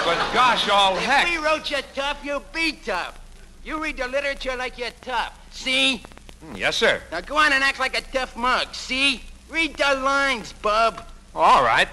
But 0.05 0.33
gosh, 0.33 0.69
all 0.69 0.95
If 0.95 1.03
heck. 1.03 1.27
If 1.27 1.31
we 1.31 1.45
wrote 1.45 1.69
you 1.69 1.79
tough, 1.93 2.23
you 2.23 2.41
be 2.53 2.79
tough. 2.85 3.19
You 3.65 3.83
read 3.83 3.97
the 3.97 4.07
literature 4.07 4.55
like 4.55 4.77
you're 4.77 4.89
tough. 5.01 5.37
See? 5.51 6.01
Hmm, 6.41 6.55
yes, 6.55 6.77
sir. 6.77 7.01
Now 7.11 7.19
go 7.19 7.35
on 7.35 7.51
and 7.51 7.61
act 7.61 7.77
like 7.77 7.97
a 7.97 8.01
tough 8.13 8.37
mug. 8.37 8.73
See? 8.73 9.21
Read 9.49 9.75
the 9.75 9.95
lines, 9.95 10.53
bub. 10.53 11.05
All 11.35 11.61
right. 11.61 11.89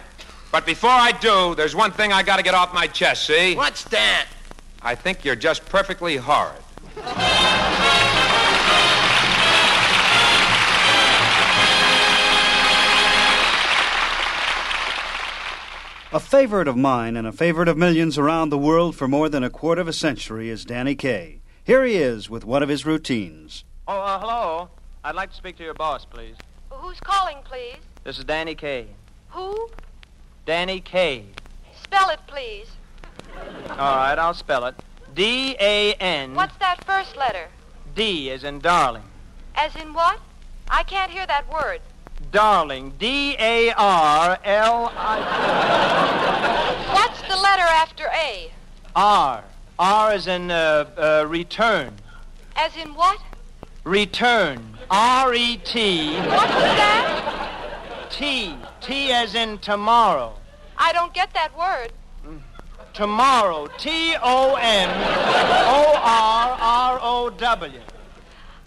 But 0.58 0.66
before 0.66 0.90
I 0.90 1.12
do, 1.12 1.54
there's 1.54 1.76
one 1.76 1.92
thing 1.92 2.12
I 2.12 2.24
got 2.24 2.38
to 2.38 2.42
get 2.42 2.52
off 2.52 2.74
my 2.74 2.88
chest, 2.88 3.28
see? 3.28 3.54
What's 3.54 3.84
that? 3.84 4.26
I 4.82 4.96
think 4.96 5.24
you're 5.24 5.36
just 5.36 5.64
perfectly 5.66 6.16
horrid. 6.16 6.60
A 16.10 16.18
favorite 16.18 16.66
of 16.66 16.76
mine 16.76 17.16
and 17.16 17.24
a 17.24 17.30
favorite 17.30 17.68
of 17.68 17.76
millions 17.76 18.18
around 18.18 18.48
the 18.48 18.58
world 18.58 18.96
for 18.96 19.06
more 19.06 19.28
than 19.28 19.44
a 19.44 19.50
quarter 19.50 19.80
of 19.80 19.86
a 19.86 19.92
century 19.92 20.48
is 20.48 20.64
Danny 20.64 20.96
Kaye. 20.96 21.40
Here 21.62 21.84
he 21.84 21.94
is 21.94 22.28
with 22.28 22.44
one 22.44 22.64
of 22.64 22.68
his 22.68 22.84
routines. 22.84 23.62
Oh, 23.86 24.00
uh, 24.00 24.18
hello. 24.18 24.70
I'd 25.04 25.14
like 25.14 25.30
to 25.30 25.36
speak 25.36 25.56
to 25.58 25.62
your 25.62 25.74
boss, 25.74 26.04
please. 26.04 26.34
Who's 26.70 26.98
calling, 26.98 27.36
please? 27.44 27.76
This 28.02 28.18
is 28.18 28.24
Danny 28.24 28.56
Kaye. 28.56 28.88
Who? 29.28 29.70
Danny 30.48 30.80
Kaye. 30.80 31.26
Spell 31.84 32.08
it, 32.08 32.20
please. 32.26 32.68
All 33.68 33.76
right, 33.76 34.18
I'll 34.18 34.32
spell 34.32 34.64
it. 34.64 34.76
D 35.14 35.54
A 35.60 35.92
N 35.92 36.34
What's 36.34 36.56
that 36.56 36.82
first 36.86 37.18
letter? 37.18 37.48
D 37.94 38.30
as 38.30 38.44
in 38.44 38.60
darling. 38.60 39.02
As 39.54 39.76
in 39.76 39.92
what? 39.92 40.20
I 40.70 40.84
can't 40.84 41.10
hear 41.10 41.26
that 41.26 41.52
word. 41.52 41.82
Darling. 42.32 42.94
D 42.98 43.36
A 43.38 43.74
R 43.76 44.38
L 44.42 44.90
I 44.96 45.18
What's 46.94 47.20
the 47.28 47.36
letter 47.36 47.60
after 47.60 48.04
A? 48.06 48.50
R. 48.96 49.44
R 49.78 50.12
as 50.12 50.28
in 50.28 50.50
uh, 50.50 50.86
uh, 50.96 51.26
return. 51.28 51.92
As 52.56 52.74
in 52.74 52.94
what? 52.94 53.20
Return. 53.84 54.78
R 54.90 55.34
E 55.34 55.58
T. 55.58 56.16
What's 56.16 56.30
that? 56.30 57.37
T. 58.10 58.54
T 58.80 59.12
as 59.12 59.34
in 59.34 59.58
tomorrow. 59.58 60.34
I 60.76 60.92
don't 60.92 61.12
get 61.12 61.32
that 61.34 61.56
word. 61.56 61.92
Tomorrow. 62.94 63.68
T 63.78 64.16
O 64.22 64.54
N 64.54 64.88
O 64.88 65.94
R 65.96 66.56
R 66.60 66.98
O 67.02 67.30
W. 67.30 67.80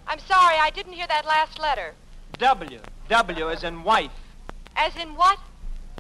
I'm 0.07 0.19
sorry, 0.19 0.55
I 0.59 0.69
didn't 0.69 0.93
hear 0.93 1.07
that 1.07 1.25
last 1.25 1.59
letter. 1.59 1.93
W. 2.37 2.79
W 3.09 3.49
as 3.49 3.63
in 3.63 3.83
wife. 3.83 4.11
As 4.75 4.95
in 4.95 5.15
what? 5.15 5.39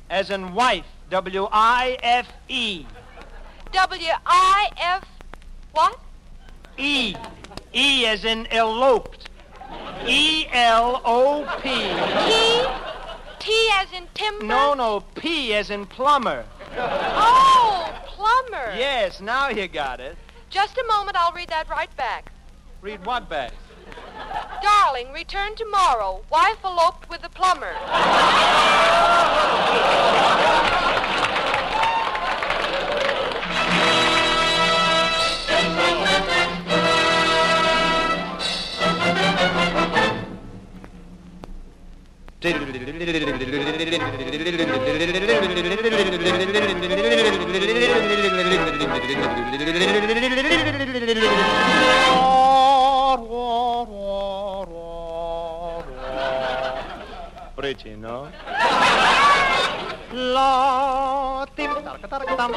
As 0.09 0.29
in 0.29 0.53
wife. 0.53 0.85
W 1.09 1.47
I 1.51 1.97
F 2.01 2.27
E. 2.47 2.85
W 3.71 4.11
I 4.25 4.69
F 4.77 5.05
what? 5.73 5.99
E. 6.77 7.15
E 7.73 8.05
as 8.05 8.25
in 8.25 8.47
eloped. 8.47 9.29
E 10.05 10.45
L 10.51 11.01
O 11.05 11.45
P. 11.61 11.69
T? 11.69 13.00
T 13.41 13.69
as 13.73 13.91
in 13.91 14.07
timber? 14.13 14.45
No, 14.45 14.75
no, 14.75 14.99
P 14.99 15.55
as 15.55 15.71
in 15.71 15.87
plumber. 15.87 16.45
Oh, 16.77 17.91
plumber. 18.05 18.75
Yes, 18.77 19.19
now 19.19 19.49
you 19.49 19.67
got 19.67 19.99
it. 19.99 20.15
Just 20.51 20.77
a 20.77 20.85
moment, 20.87 21.17
I'll 21.19 21.33
read 21.33 21.49
that 21.49 21.67
right 21.67 21.95
back. 21.97 22.31
Read 22.81 23.03
what 23.03 23.27
back? 23.29 23.53
Darling, 24.61 25.11
return 25.11 25.55
tomorrow. 25.55 26.23
Wife 26.31 26.63
eloped 26.63 27.09
with 27.09 27.23
the 27.23 27.29
plumber. 27.29 27.73
Pretty, 57.55 57.95
no? 57.95 58.31
La 60.11 61.45
taraka 61.91 62.07
taraka 62.07 62.35
tam 62.35 62.51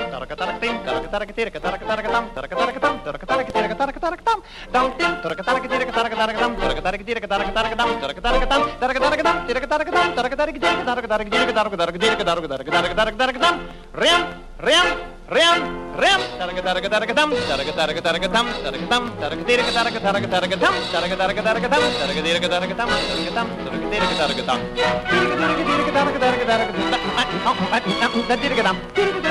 tiraka 28.40 29.23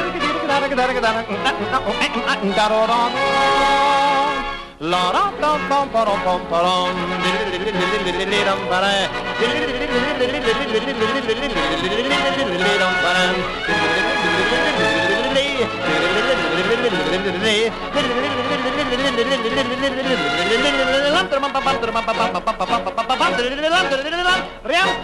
tam 24.73 25.02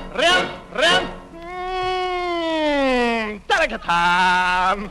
Tarakatam. 3.70 4.90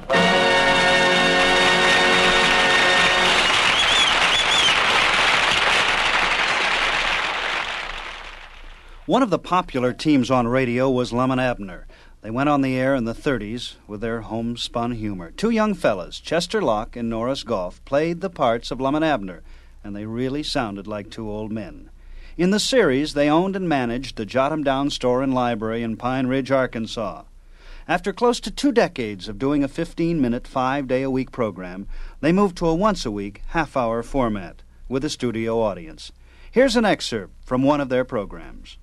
One 9.06 9.22
of 9.22 9.30
the 9.30 9.38
popular 9.38 9.92
teams 9.92 10.30
on 10.30 10.46
radio 10.46 10.90
was 10.90 11.12
Lum 11.12 11.30
and 11.30 11.40
Abner. 11.40 11.86
They 12.20 12.30
went 12.30 12.48
on 12.48 12.60
the 12.60 12.76
air 12.76 12.94
in 12.94 13.04
the 13.04 13.14
30s 13.14 13.74
with 13.86 14.00
their 14.00 14.20
homespun 14.20 14.92
humor. 14.92 15.30
Two 15.30 15.50
young 15.50 15.72
fellas, 15.72 16.20
Chester 16.20 16.60
Lauck 16.60 16.94
and 16.94 17.08
Norris 17.08 17.42
Goff, 17.42 17.82
played 17.84 18.20
the 18.20 18.28
parts 18.28 18.70
of 18.70 18.80
Lum 18.80 18.94
and 18.94 19.04
Abner, 19.04 19.42
and 19.82 19.96
they 19.96 20.04
really 20.04 20.42
sounded 20.42 20.86
like 20.86 21.10
two 21.10 21.30
old 21.30 21.50
men. 21.50 21.90
In 22.36 22.50
the 22.50 22.60
series, 22.60 23.14
they 23.14 23.30
owned 23.30 23.56
and 23.56 23.68
managed 23.68 24.16
the 24.16 24.26
Jot 24.26 24.52
'em 24.52 24.62
Down 24.62 24.90
store 24.90 25.22
and 25.22 25.32
library 25.32 25.82
in 25.82 25.96
Pine 25.96 26.26
Ridge, 26.26 26.50
Arkansas. 26.50 27.22
After 27.88 28.12
close 28.12 28.38
to 28.40 28.50
two 28.50 28.70
decades 28.70 29.30
of 29.30 29.38
doing 29.38 29.64
a 29.64 29.68
15 29.68 30.20
minute, 30.20 30.46
five 30.46 30.86
day 30.86 31.02
a 31.02 31.10
week 31.10 31.32
program, 31.32 31.88
they 32.20 32.32
moved 32.32 32.58
to 32.58 32.66
a 32.66 32.74
once 32.74 33.06
a 33.06 33.10
week, 33.10 33.40
half 33.48 33.78
hour 33.78 34.02
format 34.02 34.62
with 34.90 35.06
a 35.06 35.08
studio 35.08 35.62
audience. 35.62 36.12
Here's 36.50 36.76
an 36.76 36.84
excerpt 36.84 37.32
from 37.46 37.62
one 37.62 37.80
of 37.80 37.88
their 37.88 38.04
programs. 38.04 38.76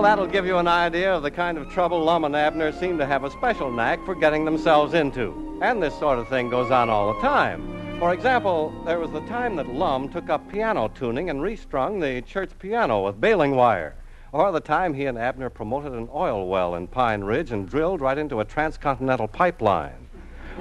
Well, 0.00 0.08
that'll 0.08 0.32
give 0.32 0.46
you 0.46 0.56
an 0.56 0.66
idea 0.66 1.14
of 1.14 1.22
the 1.22 1.30
kind 1.30 1.58
of 1.58 1.68
trouble 1.68 2.02
Lum 2.02 2.24
and 2.24 2.34
Abner 2.34 2.72
seem 2.72 2.96
to 2.96 3.04
have 3.04 3.22
a 3.22 3.30
special 3.30 3.70
knack 3.70 4.02
for 4.06 4.14
getting 4.14 4.46
themselves 4.46 4.94
into. 4.94 5.58
And 5.60 5.82
this 5.82 5.92
sort 5.98 6.18
of 6.18 6.26
thing 6.26 6.48
goes 6.48 6.70
on 6.70 6.88
all 6.88 7.12
the 7.12 7.20
time. 7.20 7.98
For 7.98 8.14
example, 8.14 8.72
there 8.86 8.98
was 8.98 9.10
the 9.10 9.20
time 9.26 9.56
that 9.56 9.68
Lum 9.68 10.08
took 10.08 10.30
up 10.30 10.50
piano 10.50 10.88
tuning 10.88 11.28
and 11.28 11.42
restrung 11.42 12.00
the 12.00 12.22
church 12.22 12.48
piano 12.58 13.04
with 13.04 13.20
baling 13.20 13.56
wire. 13.56 13.94
Or 14.32 14.50
the 14.52 14.60
time 14.60 14.94
he 14.94 15.04
and 15.04 15.18
Abner 15.18 15.50
promoted 15.50 15.92
an 15.92 16.08
oil 16.14 16.48
well 16.48 16.76
in 16.76 16.86
Pine 16.86 17.22
Ridge 17.22 17.50
and 17.50 17.68
drilled 17.68 18.00
right 18.00 18.16
into 18.16 18.40
a 18.40 18.44
transcontinental 18.46 19.28
pipeline. 19.28 20.08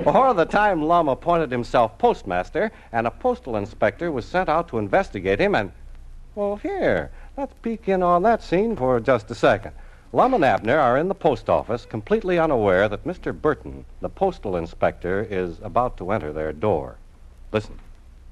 Or 0.03 0.33
the 0.33 0.43
time 0.43 0.83
Lum 0.83 1.07
appointed 1.07 1.49
himself 1.49 1.97
postmaster 1.97 2.73
and 2.91 3.07
a 3.07 3.11
postal 3.11 3.55
inspector 3.55 4.11
was 4.11 4.25
sent 4.25 4.49
out 4.49 4.67
to 4.67 4.79
investigate 4.79 5.39
him 5.39 5.55
and. 5.55 5.71
Well, 6.35 6.57
here, 6.57 7.11
let's 7.39 7.53
peek 7.61 7.87
in 7.87 8.03
on 8.03 8.21
that 8.21 8.43
scene 8.43 8.75
for 8.75 8.99
just 8.99 9.31
a 9.31 9.35
second. 9.35 9.71
Lum 10.11 10.33
and 10.33 10.43
Abner 10.43 10.77
are 10.77 10.97
in 10.97 11.07
the 11.07 11.15
post 11.15 11.49
office, 11.49 11.85
completely 11.85 12.37
unaware 12.37 12.89
that 12.89 13.05
Mr. 13.05 13.33
Burton, 13.33 13.85
the 14.01 14.09
postal 14.09 14.57
inspector, 14.57 15.25
is 15.29 15.57
about 15.63 15.95
to 15.95 16.11
enter 16.11 16.33
their 16.33 16.51
door. 16.51 16.97
Listen. 17.53 17.79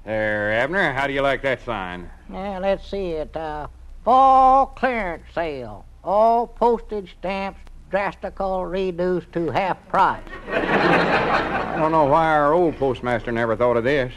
There, 0.04 0.52
Abner, 0.52 0.92
how 0.92 1.06
do 1.06 1.14
you 1.14 1.22
like 1.22 1.40
that 1.42 1.64
sign? 1.64 2.10
Yeah, 2.30 2.58
let's 2.58 2.86
see 2.86 3.12
it. 3.12 3.34
Uh, 3.34 3.68
fall 4.04 4.66
clearance 4.66 5.24
sale. 5.34 5.86
All 6.04 6.46
postage 6.46 7.16
stamps 7.18 7.60
drastical 7.90 8.70
reduced 8.70 9.32
to 9.32 9.48
half 9.48 9.78
price. 9.88 10.22
I 10.50 11.76
don't 11.78 11.92
know 11.92 12.04
why 12.04 12.26
our 12.26 12.52
old 12.52 12.76
postmaster 12.76 13.32
never 13.32 13.56
thought 13.56 13.78
of 13.78 13.84
this. 13.84 14.12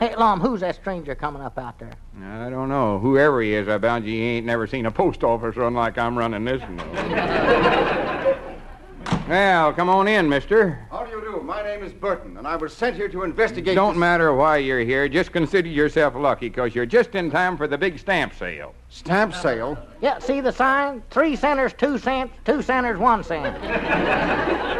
Hey, 0.00 0.16
Lum, 0.16 0.40
who's 0.40 0.60
that 0.60 0.76
stranger 0.76 1.14
coming 1.14 1.42
up 1.42 1.58
out 1.58 1.78
there? 1.78 1.92
I 2.24 2.48
don't 2.48 2.70
know. 2.70 2.98
Whoever 2.98 3.42
he 3.42 3.52
is, 3.52 3.68
I 3.68 3.76
bound 3.76 4.06
you 4.06 4.12
he 4.12 4.22
ain't 4.22 4.46
never 4.46 4.66
seen 4.66 4.86
a 4.86 4.90
post 4.90 5.22
office 5.22 5.56
run 5.56 5.74
like 5.74 5.98
I'm 5.98 6.16
running 6.16 6.42
this 6.42 6.62
one. 6.62 6.78
well, 9.28 9.74
come 9.74 9.90
on 9.90 10.08
in, 10.08 10.26
mister. 10.26 10.86
How 10.90 11.04
do 11.04 11.10
you 11.10 11.20
do? 11.20 11.42
My 11.42 11.62
name 11.62 11.84
is 11.84 11.92
Burton, 11.92 12.38
and 12.38 12.46
I 12.46 12.56
was 12.56 12.72
sent 12.72 12.96
here 12.96 13.10
to 13.10 13.24
investigate. 13.24 13.74
Don't 13.74 13.92
this- 13.92 14.00
matter 14.00 14.34
why 14.34 14.56
you're 14.56 14.80
here. 14.80 15.06
Just 15.06 15.32
consider 15.32 15.68
yourself 15.68 16.14
lucky, 16.14 16.48
because 16.48 16.74
you're 16.74 16.86
just 16.86 17.14
in 17.14 17.30
time 17.30 17.58
for 17.58 17.68
the 17.68 17.76
big 17.76 17.98
stamp 17.98 18.32
sale. 18.32 18.74
Stamp 18.88 19.34
sale? 19.34 19.76
Yeah, 20.00 20.18
see 20.18 20.40
the 20.40 20.50
sign? 20.50 21.02
Three 21.10 21.36
centers, 21.36 21.74
two 21.74 21.98
cents, 21.98 22.32
two 22.46 22.62
centers, 22.62 22.98
one 22.98 23.22
cent. 23.22 23.54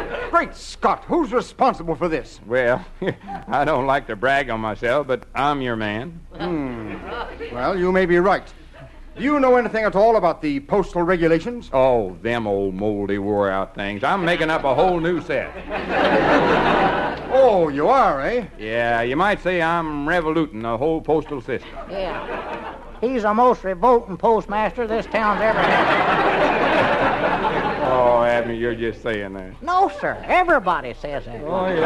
Great 0.31 0.55
Scott, 0.55 1.03
who's 1.07 1.33
responsible 1.33 1.93
for 1.93 2.07
this? 2.07 2.39
Well, 2.47 2.85
I 3.49 3.65
don't 3.65 3.85
like 3.85 4.07
to 4.07 4.15
brag 4.15 4.49
on 4.49 4.61
myself, 4.61 5.05
but 5.05 5.25
I'm 5.35 5.61
your 5.61 5.75
man. 5.75 6.21
Hmm. 6.37 6.95
Well, 7.53 7.77
you 7.77 7.91
may 7.91 8.05
be 8.05 8.17
right. 8.17 8.47
Do 9.17 9.23
you 9.23 9.41
know 9.41 9.57
anything 9.57 9.83
at 9.83 9.93
all 9.93 10.15
about 10.15 10.41
the 10.41 10.61
postal 10.61 11.03
regulations? 11.03 11.69
Oh, 11.73 12.15
them 12.21 12.47
old 12.47 12.75
moldy, 12.75 13.17
wore 13.17 13.49
out 13.51 13.75
things. 13.75 14.05
I'm 14.05 14.23
making 14.23 14.49
up 14.49 14.63
a 14.63 14.73
whole 14.73 15.01
new 15.01 15.21
set. 15.21 15.51
Oh, 17.33 17.69
you 17.69 17.87
are, 17.87 18.21
eh? 18.21 18.45
Yeah, 18.59 19.01
you 19.03 19.15
might 19.15 19.41
say 19.41 19.61
I'm 19.61 20.05
revoluting 20.07 20.61
the 20.63 20.77
whole 20.77 20.99
postal 20.99 21.39
system. 21.39 21.69
Yeah. 21.89 22.75
He's 22.99 23.21
the 23.23 23.33
most 23.33 23.63
revolting 23.63 24.17
postmaster 24.17 24.85
this 24.85 25.05
town's 25.05 25.41
ever 25.41 25.59
had. 25.59 26.97
Oh, 27.93 28.23
Abner, 28.23 28.53
you're 28.53 28.75
just 28.75 29.01
saying 29.03 29.33
that. 29.33 29.61
No, 29.61 29.91
sir. 29.99 30.23
Everybody 30.27 30.93
says 30.93 31.25
that. 31.25 31.41
Oh, 31.43 31.67
Yeah, 31.67 31.81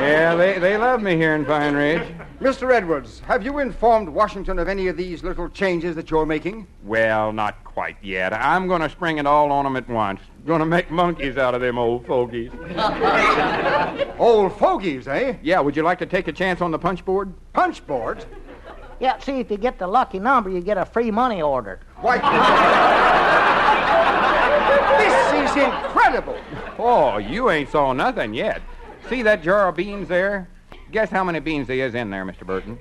yeah, 0.00 0.34
they, 0.34 0.58
they 0.58 0.76
love 0.76 1.02
me 1.02 1.14
here 1.16 1.34
in 1.36 1.44
Pine 1.44 1.74
Ridge. 1.74 2.02
Mr. 2.40 2.72
Edwards, 2.72 3.20
have 3.20 3.44
you 3.44 3.58
informed 3.58 4.08
Washington 4.08 4.58
of 4.58 4.66
any 4.66 4.88
of 4.88 4.96
these 4.96 5.22
little 5.22 5.48
changes 5.48 5.94
that 5.94 6.10
you're 6.10 6.26
making? 6.26 6.66
Well, 6.84 7.32
not 7.32 7.62
quite 7.64 7.96
yet. 8.02 8.32
I'm 8.32 8.66
going 8.66 8.80
to 8.80 8.88
spring 8.88 9.18
it 9.18 9.26
all 9.26 9.52
on 9.52 9.66
'em 9.66 9.76
at 9.76 9.88
once. 9.88 10.20
Going 10.46 10.60
to 10.60 10.66
make 10.66 10.90
monkeys 10.90 11.36
out 11.36 11.54
of 11.54 11.60
them 11.60 11.78
old 11.78 12.06
fogies. 12.06 12.50
Old 14.18 14.52
fogies, 14.58 15.06
eh? 15.08 15.34
Yeah, 15.42 15.60
would 15.60 15.76
you 15.76 15.82
like 15.82 15.98
to 16.00 16.06
take 16.06 16.28
a 16.28 16.32
chance 16.32 16.60
on 16.60 16.70
the 16.70 16.78
punch 16.78 17.04
board? 17.04 17.32
Punch 17.52 17.86
board? 17.86 18.24
Yeah, 19.00 19.18
see, 19.18 19.40
if 19.40 19.50
you 19.50 19.56
get 19.56 19.78
the 19.78 19.86
lucky 19.86 20.18
number, 20.18 20.50
you 20.50 20.60
get 20.60 20.76
a 20.78 20.84
free 20.84 21.10
money 21.10 21.42
order. 21.42 21.80
Why? 22.00 22.18
This 24.98 25.50
is 25.50 25.56
incredible. 25.56 26.36
Oh, 26.78 27.18
you 27.18 27.50
ain't 27.50 27.70
saw 27.70 27.92
nothing 27.92 28.34
yet. 28.34 28.62
See 29.08 29.22
that 29.22 29.42
jar 29.42 29.68
of 29.68 29.76
beans 29.76 30.08
there? 30.08 30.48
Guess 30.92 31.10
how 31.10 31.24
many 31.24 31.40
beans 31.40 31.66
there 31.68 31.86
is 31.86 31.94
in 31.94 32.10
there, 32.10 32.24
Mr. 32.24 32.44
Burton? 32.46 32.78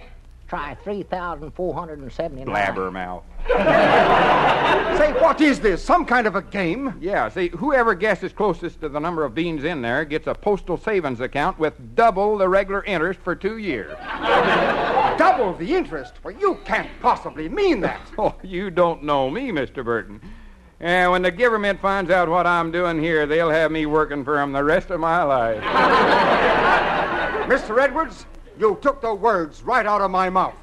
Try 0.48 0.74
3,479. 0.84 2.46
Blabbermouth. 2.48 3.22
Say, 4.98 5.13
what 5.22 5.39
is 5.41 5.60
this? 5.60 5.84
Some 5.84 6.05
kind 6.05 6.25
of 6.25 6.36
a 6.36 6.41
game? 6.41 6.96
Yeah, 7.00 7.29
see, 7.29 7.50
whoever 7.50 7.93
guesses 7.93 8.34
closest 8.34 8.81
to 8.81 8.89
the 8.89 9.00
number 9.00 9.24
of 9.24 9.36
beans 9.36 9.63
in 9.63 9.84
there 9.84 10.05
gets 10.05 10.25
a 10.25 10.34
postal 10.34 10.75
savings 10.77 11.22
account 11.22 11.60
with 11.60 11.96
double 11.96 12.36
the 12.39 12.50
regular 12.50 12.84
interest 12.86 13.19
for 13.19 13.36
two 13.36 13.58
years. 13.58 13.96
Double 15.19 15.53
the 15.53 15.75
interest? 15.75 16.15
Well, 16.24 16.34
you 16.34 16.58
can't 16.65 16.89
possibly 17.00 17.47
mean 17.47 17.82
that. 17.82 18.02
Oh, 18.17 18.36
you 18.43 18.71
don't 18.71 19.04
know 19.04 19.30
me, 19.30 19.52
Mr. 19.52 19.86
Burton. 19.86 20.19
And 20.81 21.11
when 21.11 21.21
the 21.23 21.31
government 21.31 21.81
finds 21.81 22.09
out 22.09 22.29
what 22.29 22.47
I'm 22.47 22.71
doing 22.71 23.01
here, 23.01 23.25
they'll 23.25 23.49
have 23.49 23.69
me 23.71 23.85
working 23.85 24.23
for 24.23 24.37
'em 24.39 24.53
the 24.53 24.63
rest 24.63 24.89
of 24.89 24.99
my 24.99 25.23
life. 25.23 25.61
Mr. 27.49 27.81
Edwards, 27.81 28.25
you 28.57 28.77
took 28.81 29.01
the 29.01 29.13
words 29.13 29.61
right 29.63 29.85
out 29.85 30.01
of 30.01 30.09
my 30.11 30.29
mouth. 30.29 30.55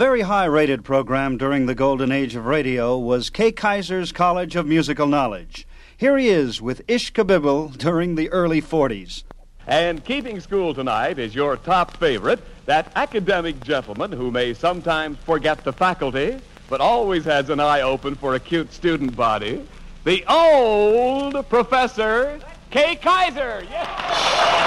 Very 0.00 0.22
high 0.22 0.46
rated 0.46 0.82
program 0.82 1.36
during 1.36 1.66
the 1.66 1.74
golden 1.74 2.10
age 2.10 2.34
of 2.34 2.46
radio 2.46 2.96
was 2.96 3.28
Kay 3.28 3.52
Kyser's 3.52 4.12
College 4.12 4.56
of 4.56 4.66
Musical 4.66 5.06
Knowledge. 5.06 5.66
Here 5.94 6.16
he 6.16 6.30
is 6.30 6.62
with 6.62 6.80
Ish 6.88 7.12
Kabibble 7.12 7.76
during 7.76 8.14
the 8.14 8.30
early 8.30 8.62
40s. 8.62 9.24
And 9.66 10.02
keeping 10.02 10.40
school 10.40 10.72
tonight 10.72 11.18
is 11.18 11.34
your 11.34 11.58
top 11.58 11.98
favorite, 11.98 12.40
that 12.64 12.90
academic 12.96 13.60
gentleman 13.60 14.10
who 14.10 14.30
may 14.30 14.54
sometimes 14.54 15.18
forget 15.18 15.64
the 15.64 15.72
faculty, 15.74 16.40
but 16.70 16.80
always 16.80 17.26
has 17.26 17.50
an 17.50 17.60
eye 17.60 17.82
open 17.82 18.14
for 18.14 18.36
a 18.36 18.40
cute 18.40 18.72
student 18.72 19.14
body, 19.14 19.68
the 20.04 20.24
old 20.32 21.46
Professor 21.50 22.40
Kay 22.70 22.96
Kaiser. 22.96 23.66
Yes. 23.68 24.59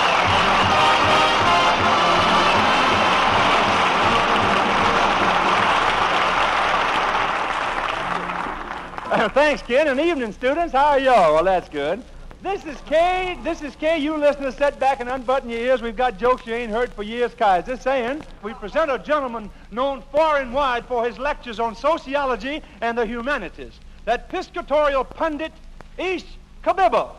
Thanks, 9.14 9.62
Ken. 9.62 9.88
And 9.88 10.00
evening, 10.00 10.32
students. 10.32 10.74
How 10.74 10.86
are 10.86 11.00
y'all? 11.00 11.36
Well, 11.36 11.44
that's 11.44 11.70
good. 11.70 12.04
This 12.42 12.66
is 12.66 12.82
Kay. 12.82 13.38
This 13.44 13.62
is 13.62 13.76
Kay. 13.76 14.00
You 14.00 14.18
listeners, 14.18 14.56
sit 14.56 14.80
back 14.80 15.02
and 15.02 15.08
unbutton 15.08 15.52
your 15.52 15.60
ears. 15.60 15.84
We've 15.84 15.96
got 15.96 16.18
jokes 16.18 16.48
you 16.48 16.56
ain't 16.56 16.72
heard 16.72 16.92
for 16.94 17.04
years, 17.04 17.32
Kyser. 17.36 17.80
Saying 17.80 18.24
we 18.42 18.56
present 18.56 18.90
a 18.90 18.98
gentleman 18.98 19.52
known 19.70 20.02
far 20.12 20.40
and 20.40 20.52
wide 20.52 20.86
for 20.86 21.06
his 21.06 21.20
lectures 21.20 21.60
on 21.60 21.76
sociology 21.76 22.64
and 22.82 22.98
the 22.98 23.06
humanities. 23.06 23.74
That 24.06 24.32
piscatorial 24.32 25.04
pundit, 25.14 25.54
Ish 26.00 26.26
Kabibble. 26.64 27.12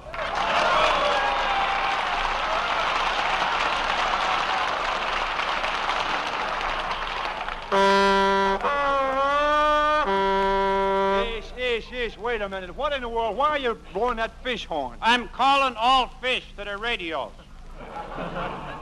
Wait 12.35 12.42
a 12.42 12.49
minute. 12.49 12.75
What 12.75 12.92
in 12.92 13.03
the 13.03 13.09
world? 13.09 13.37
Why 13.37 13.51
are 13.51 13.59
you 13.59 13.79
blowing 13.92 14.16
that 14.16 14.33
fish 14.42 14.64
horn? 14.66 14.99
I'm 15.01 15.29
calling 15.29 15.77
all 15.79 16.09
fish 16.20 16.42
to 16.59 16.64
their 16.64 16.79
radios. 16.79 17.31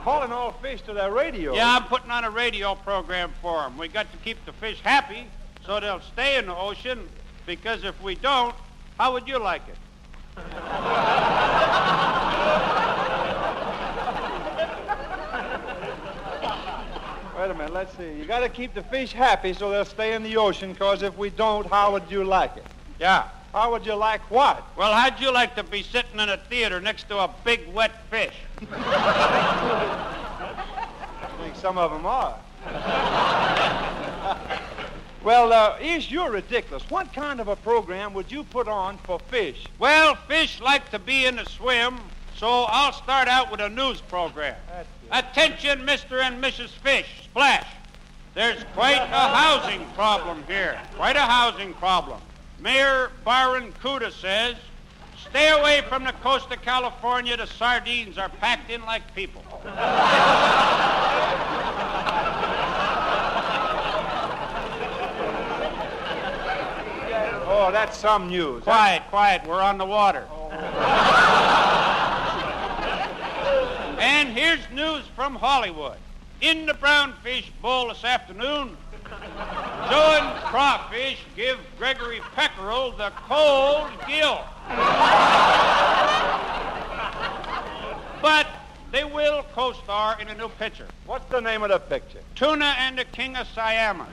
Calling 0.03 0.31
all 0.31 0.53
fish 0.53 0.81
to 0.87 0.93
their 0.93 1.11
radios? 1.11 1.55
Yeah, 1.55 1.77
I'm 1.77 1.83
putting 1.83 2.09
on 2.09 2.23
a 2.23 2.31
radio 2.31 2.73
program 2.73 3.31
for 3.43 3.61
them. 3.61 3.77
We 3.77 3.89
got 3.89 4.11
to 4.11 4.17
keep 4.17 4.43
the 4.47 4.53
fish 4.53 4.81
happy 4.81 5.27
so 5.63 5.79
they'll 5.79 6.01
stay 6.01 6.39
in 6.39 6.47
the 6.47 6.55
ocean 6.55 7.07
because 7.45 7.83
if 7.83 8.01
we 8.01 8.15
don't, 8.15 8.55
how 8.97 9.13
would 9.13 9.27
you 9.27 9.37
like 9.37 9.61
it? 9.67 9.77
Wait 17.37 17.51
a 17.51 17.53
minute, 17.53 17.71
let's 17.71 17.95
see. 17.95 18.13
You 18.13 18.25
got 18.25 18.39
to 18.39 18.49
keep 18.49 18.73
the 18.73 18.81
fish 18.81 19.13
happy 19.13 19.53
so 19.53 19.69
they'll 19.69 19.85
stay 19.85 20.13
in 20.13 20.23
the 20.23 20.37
ocean, 20.37 20.73
because 20.73 21.03
if 21.03 21.15
we 21.15 21.29
don't, 21.29 21.67
how 21.67 21.91
would 21.91 22.09
you 22.09 22.23
like 22.23 22.57
it? 22.57 22.65
Yeah. 22.99 23.27
How 23.53 23.71
would 23.71 23.85
you 23.85 23.93
like 23.93 24.21
what? 24.31 24.65
Well, 24.75 24.91
how'd 24.93 25.19
you 25.19 25.31
like 25.31 25.55
to 25.57 25.63
be 25.63 25.83
sitting 25.83 26.19
in 26.19 26.27
a 26.27 26.37
theater 26.37 26.81
next 26.81 27.07
to 27.09 27.19
a 27.19 27.29
big 27.43 27.71
wet 27.71 27.91
fish? 28.09 28.33
I 28.71 30.09
think 31.39 31.55
some 31.57 31.77
of 31.77 31.91
them 31.91 32.03
are. 32.03 32.39
well, 35.23 35.53
uh, 35.53 35.77
Ish, 35.79 36.09
you're 36.09 36.31
ridiculous. 36.31 36.83
What 36.89 37.13
kind 37.13 37.39
of 37.39 37.47
a 37.47 37.55
program 37.55 38.15
would 38.15 38.31
you 38.31 38.43
put 38.43 38.67
on 38.67 38.97
for 38.99 39.19
fish? 39.19 39.63
Well, 39.77 40.15
fish 40.27 40.59
like 40.59 40.89
to 40.89 40.97
be 40.97 41.27
in 41.27 41.35
the 41.35 41.45
swim, 41.45 41.99
so 42.35 42.65
I'll 42.67 42.93
start 42.93 43.27
out 43.27 43.51
with 43.51 43.59
a 43.59 43.69
news 43.69 44.01
program. 44.01 44.55
Attention, 45.11 45.81
Mr. 45.81 46.23
and 46.23 46.43
Mrs. 46.43 46.69
Fish. 46.69 47.05
Splash. 47.25 47.67
There's 48.33 48.63
quite 48.73 48.97
a 48.97 49.05
housing 49.05 49.85
problem 49.93 50.43
here. 50.47 50.81
Quite 50.95 51.17
a 51.17 51.21
housing 51.21 51.75
problem. 51.75 52.19
Mayor 52.59 53.11
Byron 53.23 53.73
Kuda 53.81 54.11
says, 54.11 54.55
stay 55.29 55.49
away 55.49 55.81
from 55.89 56.03
the 56.03 56.13
coast 56.13 56.51
of 56.51 56.61
California. 56.61 57.35
The 57.35 57.47
sardines 57.47 58.17
are 58.17 58.29
packed 58.29 58.69
in 58.69 58.81
like 58.85 59.13
people. 59.15 59.43
Oh, 67.45 67.69
that's 67.71 67.97
some 67.97 68.29
news. 68.29 68.63
Quiet, 68.63 69.03
quiet. 69.09 69.47
We're 69.47 69.61
on 69.61 69.77
the 69.77 69.85
water. 69.85 70.27
and 73.99 74.29
here's 74.29 74.59
news 74.71 75.03
from 75.15 75.35
Hollywood. 75.35 75.97
In 76.41 76.65
the 76.65 76.73
Brownfish 76.73 77.51
Bowl 77.61 77.87
this 77.87 78.03
afternoon, 78.03 78.75
Joe 79.89 80.17
and 80.19 80.43
Crawfish 80.45 81.19
give 81.35 81.57
Gregory 81.77 82.21
Peckerel 82.35 82.91
the 82.91 83.11
cold 83.27 83.89
gill. 84.07 84.41
but 88.21 88.47
they 88.91 89.03
will 89.03 89.43
co-star 89.53 90.19
in 90.21 90.27
a 90.29 90.35
new 90.35 90.49
picture. 90.49 90.87
What's 91.05 91.25
the 91.31 91.41
name 91.41 91.63
of 91.63 91.69
the 91.69 91.79
picture? 91.79 92.19
Tuna 92.35 92.75
and 92.77 92.97
the 92.97 93.05
King 93.05 93.35
of 93.35 93.47
Siam. 93.49 94.05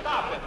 Stop 0.00 0.34
it. 0.34 0.40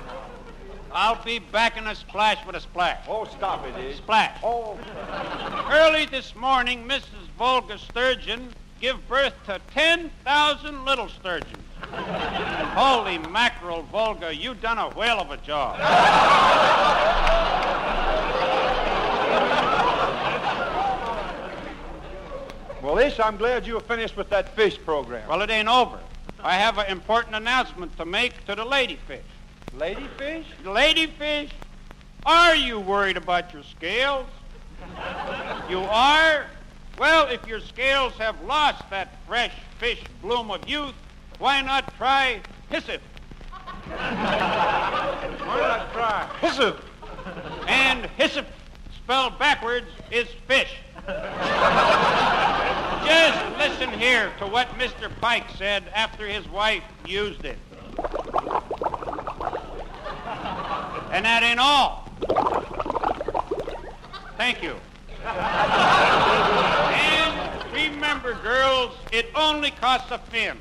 I'll 0.92 1.24
be 1.24 1.40
back 1.40 1.78
in 1.78 1.88
a 1.88 1.96
splash 1.96 2.46
with 2.46 2.56
a 2.56 2.62
splash. 2.62 3.04
Oh, 3.08 3.26
stop 3.26 3.66
it, 3.66 3.74
eh? 3.78 3.96
Splash. 3.96 4.40
Oh. 4.44 4.78
Early 5.72 6.06
this 6.06 6.36
morning, 6.36 6.88
Mrs. 6.88 7.28
Volga 7.38 7.80
Sturgeon 7.80 8.54
give 8.84 9.08
birth 9.08 9.34
to 9.46 9.62
10,000 9.74 10.84
little 10.84 11.08
sturgeons. 11.08 11.64
Holy 12.76 13.18
mackerel, 13.18 13.84
Volga, 13.84 14.36
you 14.36 14.54
done 14.56 14.78
a 14.78 14.90
whale 14.90 15.22
of 15.22 15.32
a 15.32 15.38
job. 15.38 15.80
Well, 22.84 22.98
Ish, 22.98 23.22
I'm 23.22 23.38
glad 23.38 23.66
you 23.66 23.80
finished 23.80 24.18
with 24.18 24.30
that 24.32 24.54
fish 24.54 24.78
program. 24.84 25.30
Well, 25.30 25.42
it 25.42 25.50
ain't 25.50 25.70
over. 25.70 25.98
I 26.42 26.56
have 26.56 26.78
an 26.78 26.88
important 26.88 27.36
announcement 27.36 27.96
to 27.96 28.04
make 28.04 28.46
to 28.48 28.56
the 28.56 28.66
ladyfish. 28.66 29.22
Ladyfish? 29.78 30.44
Ladyfish, 30.66 31.52
are 32.26 32.56
you 32.58 32.82
worried 32.82 33.16
about 33.16 33.54
your 33.54 33.64
scales? 33.64 34.28
You 35.70 35.80
are? 35.80 36.48
Well, 36.98 37.28
if 37.28 37.48
your 37.48 37.60
scales 37.60 38.14
have 38.14 38.42
lost 38.44 38.90
that 38.90 39.18
fresh 39.28 39.52
fish 39.80 40.02
bloom 40.22 40.52
of 40.52 40.68
youth, 40.70 40.94
why 41.40 41.62
not 41.62 41.96
try 41.98 42.42
Hyssop? 42.70 43.02
Why 43.88 45.58
not 45.60 45.92
try? 45.94 46.30
Hyssop. 46.40 46.84
And 47.68 48.06
hyssop, 48.18 48.46
spelled 48.96 49.40
backwards, 49.40 49.88
is 50.12 50.28
fish. 50.48 50.76
Just 53.06 53.58
listen 53.58 53.90
here 54.00 54.32
to 54.40 54.48
what 54.48 54.68
Mr. 54.78 55.12
Pike 55.20 55.50
said 55.58 55.84
after 55.94 56.28
his 56.28 56.48
wife 56.50 56.84
used 57.06 57.44
it. 57.46 57.58
And 61.12 61.26
that 61.26 61.44
ain't 61.44 61.60
all. 61.60 62.10
Thank 64.38 64.64
you. 64.64 64.76
And 65.26 67.14
remember, 67.74 68.34
girls, 68.36 68.96
it 69.12 69.28
only 69.36 69.72
costs 69.72 70.12
a 70.12 70.18
fin. 70.18 70.58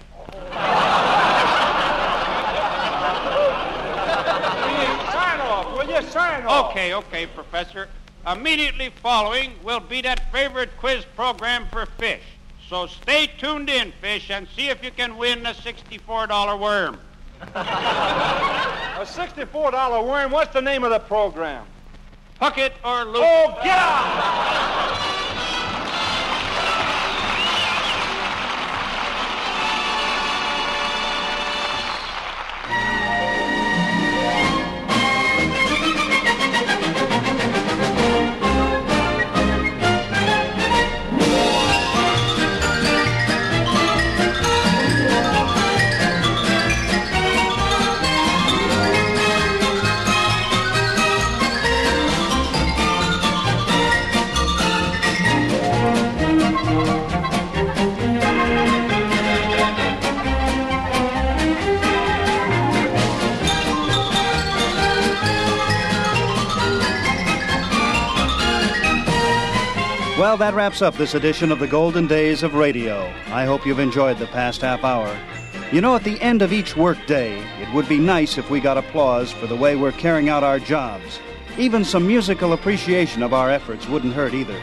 Sign 5.13 5.41
off. 5.41 5.73
Will 5.77 5.91
you 5.91 6.03
sign 6.09 6.45
off? 6.45 6.71
Okay, 6.71 6.95
okay, 6.95 7.27
Professor. 7.27 7.89
Immediately 8.27 8.91
following 9.03 9.53
will 9.65 9.81
be 9.81 10.01
that 10.03 10.31
favorite 10.33 10.71
quiz 10.79 11.05
program 11.17 11.67
for 11.73 11.87
fish. 11.87 12.23
So 12.69 12.87
stay 12.87 13.27
tuned 13.39 13.69
in, 13.69 13.93
fish, 14.01 14.31
and 14.31 14.47
see 14.55 14.69
if 14.69 14.85
you 14.85 14.93
can 14.93 15.17
win 15.17 15.45
a 15.45 15.53
$64 15.53 16.61
worm. 16.61 16.99
A 17.55 19.05
$64 19.05 20.07
worm. 20.07 20.31
What's 20.31 20.53
the 20.53 20.63
name 20.63 20.85
of 20.85 20.91
the 20.91 21.01
program? 21.01 21.67
It 22.45 22.73
or 22.85 23.05
loop 23.05 23.23
Oh, 23.23 23.59
get 23.63 23.79
out! 23.79 24.92
Well, 70.23 70.37
that 70.37 70.55
wraps 70.55 70.83
up 70.83 70.95
this 70.95 71.15
edition 71.15 71.51
of 71.51 71.59
the 71.59 71.67
Golden 71.67 72.07
Days 72.07 72.45
of 72.45 72.55
Radio. 72.55 73.13
I 73.27 73.45
hope 73.45 73.67
you've 73.67 73.81
enjoyed 73.81 74.19
the 74.19 74.29
past 74.29 74.61
half 74.61 74.85
hour. 74.85 75.19
You 75.73 75.81
know, 75.81 75.97
at 75.97 76.05
the 76.05 76.21
end 76.21 76.43
of 76.43 76.53
each 76.53 76.77
workday, 76.77 77.41
it 77.61 77.75
would 77.75 77.89
be 77.89 77.99
nice 77.99 78.39
if 78.39 78.49
we 78.49 78.61
got 78.61 78.79
applause 78.79 79.33
for 79.33 79.49
the 79.49 79.57
way 79.57 79.75
we're 79.75 79.91
carrying 79.91 80.29
out 80.29 80.45
our 80.45 80.61
jobs. 80.61 81.19
Even 81.59 81.85
some 81.85 82.07
musical 82.07 82.53
appreciation 82.53 83.25
of 83.25 83.35
our 83.35 83.51
efforts 83.51 83.89
wouldn't 83.89 84.15
hurt 84.15 84.33
either. 84.33 84.63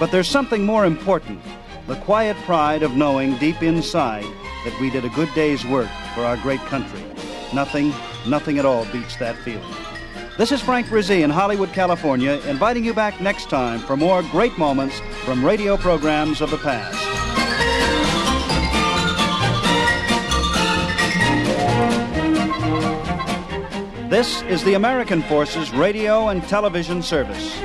But 0.00 0.10
there's 0.10 0.28
something 0.28 0.66
more 0.66 0.84
important 0.84 1.40
the 1.86 1.94
quiet 2.00 2.36
pride 2.38 2.82
of 2.82 2.96
knowing 2.96 3.36
deep 3.36 3.62
inside 3.62 4.24
that 4.64 4.76
we 4.80 4.90
did 4.90 5.04
a 5.04 5.10
good 5.10 5.32
day's 5.36 5.64
work 5.64 5.88
for 6.16 6.22
our 6.22 6.36
great 6.38 6.58
country. 6.62 7.04
Nothing, 7.54 7.94
nothing 8.26 8.58
at 8.58 8.66
all 8.66 8.84
beats 8.86 9.14
that 9.18 9.36
feeling. 9.44 9.85
This 10.38 10.52
is 10.52 10.60
Frank 10.60 10.88
Bresee 10.88 11.22
in 11.22 11.30
Hollywood, 11.30 11.72
California, 11.72 12.32
inviting 12.46 12.84
you 12.84 12.92
back 12.92 13.22
next 13.22 13.48
time 13.48 13.78
for 13.78 13.96
more 13.96 14.22
great 14.24 14.58
moments 14.58 15.00
from 15.24 15.42
radio 15.42 15.78
programs 15.78 16.42
of 16.42 16.50
the 16.50 16.58
past. 16.58 17.02
This 24.10 24.42
is 24.42 24.62
the 24.62 24.74
American 24.74 25.22
Forces 25.22 25.72
Radio 25.72 26.28
and 26.28 26.46
Television 26.46 27.02
Service. 27.02 27.58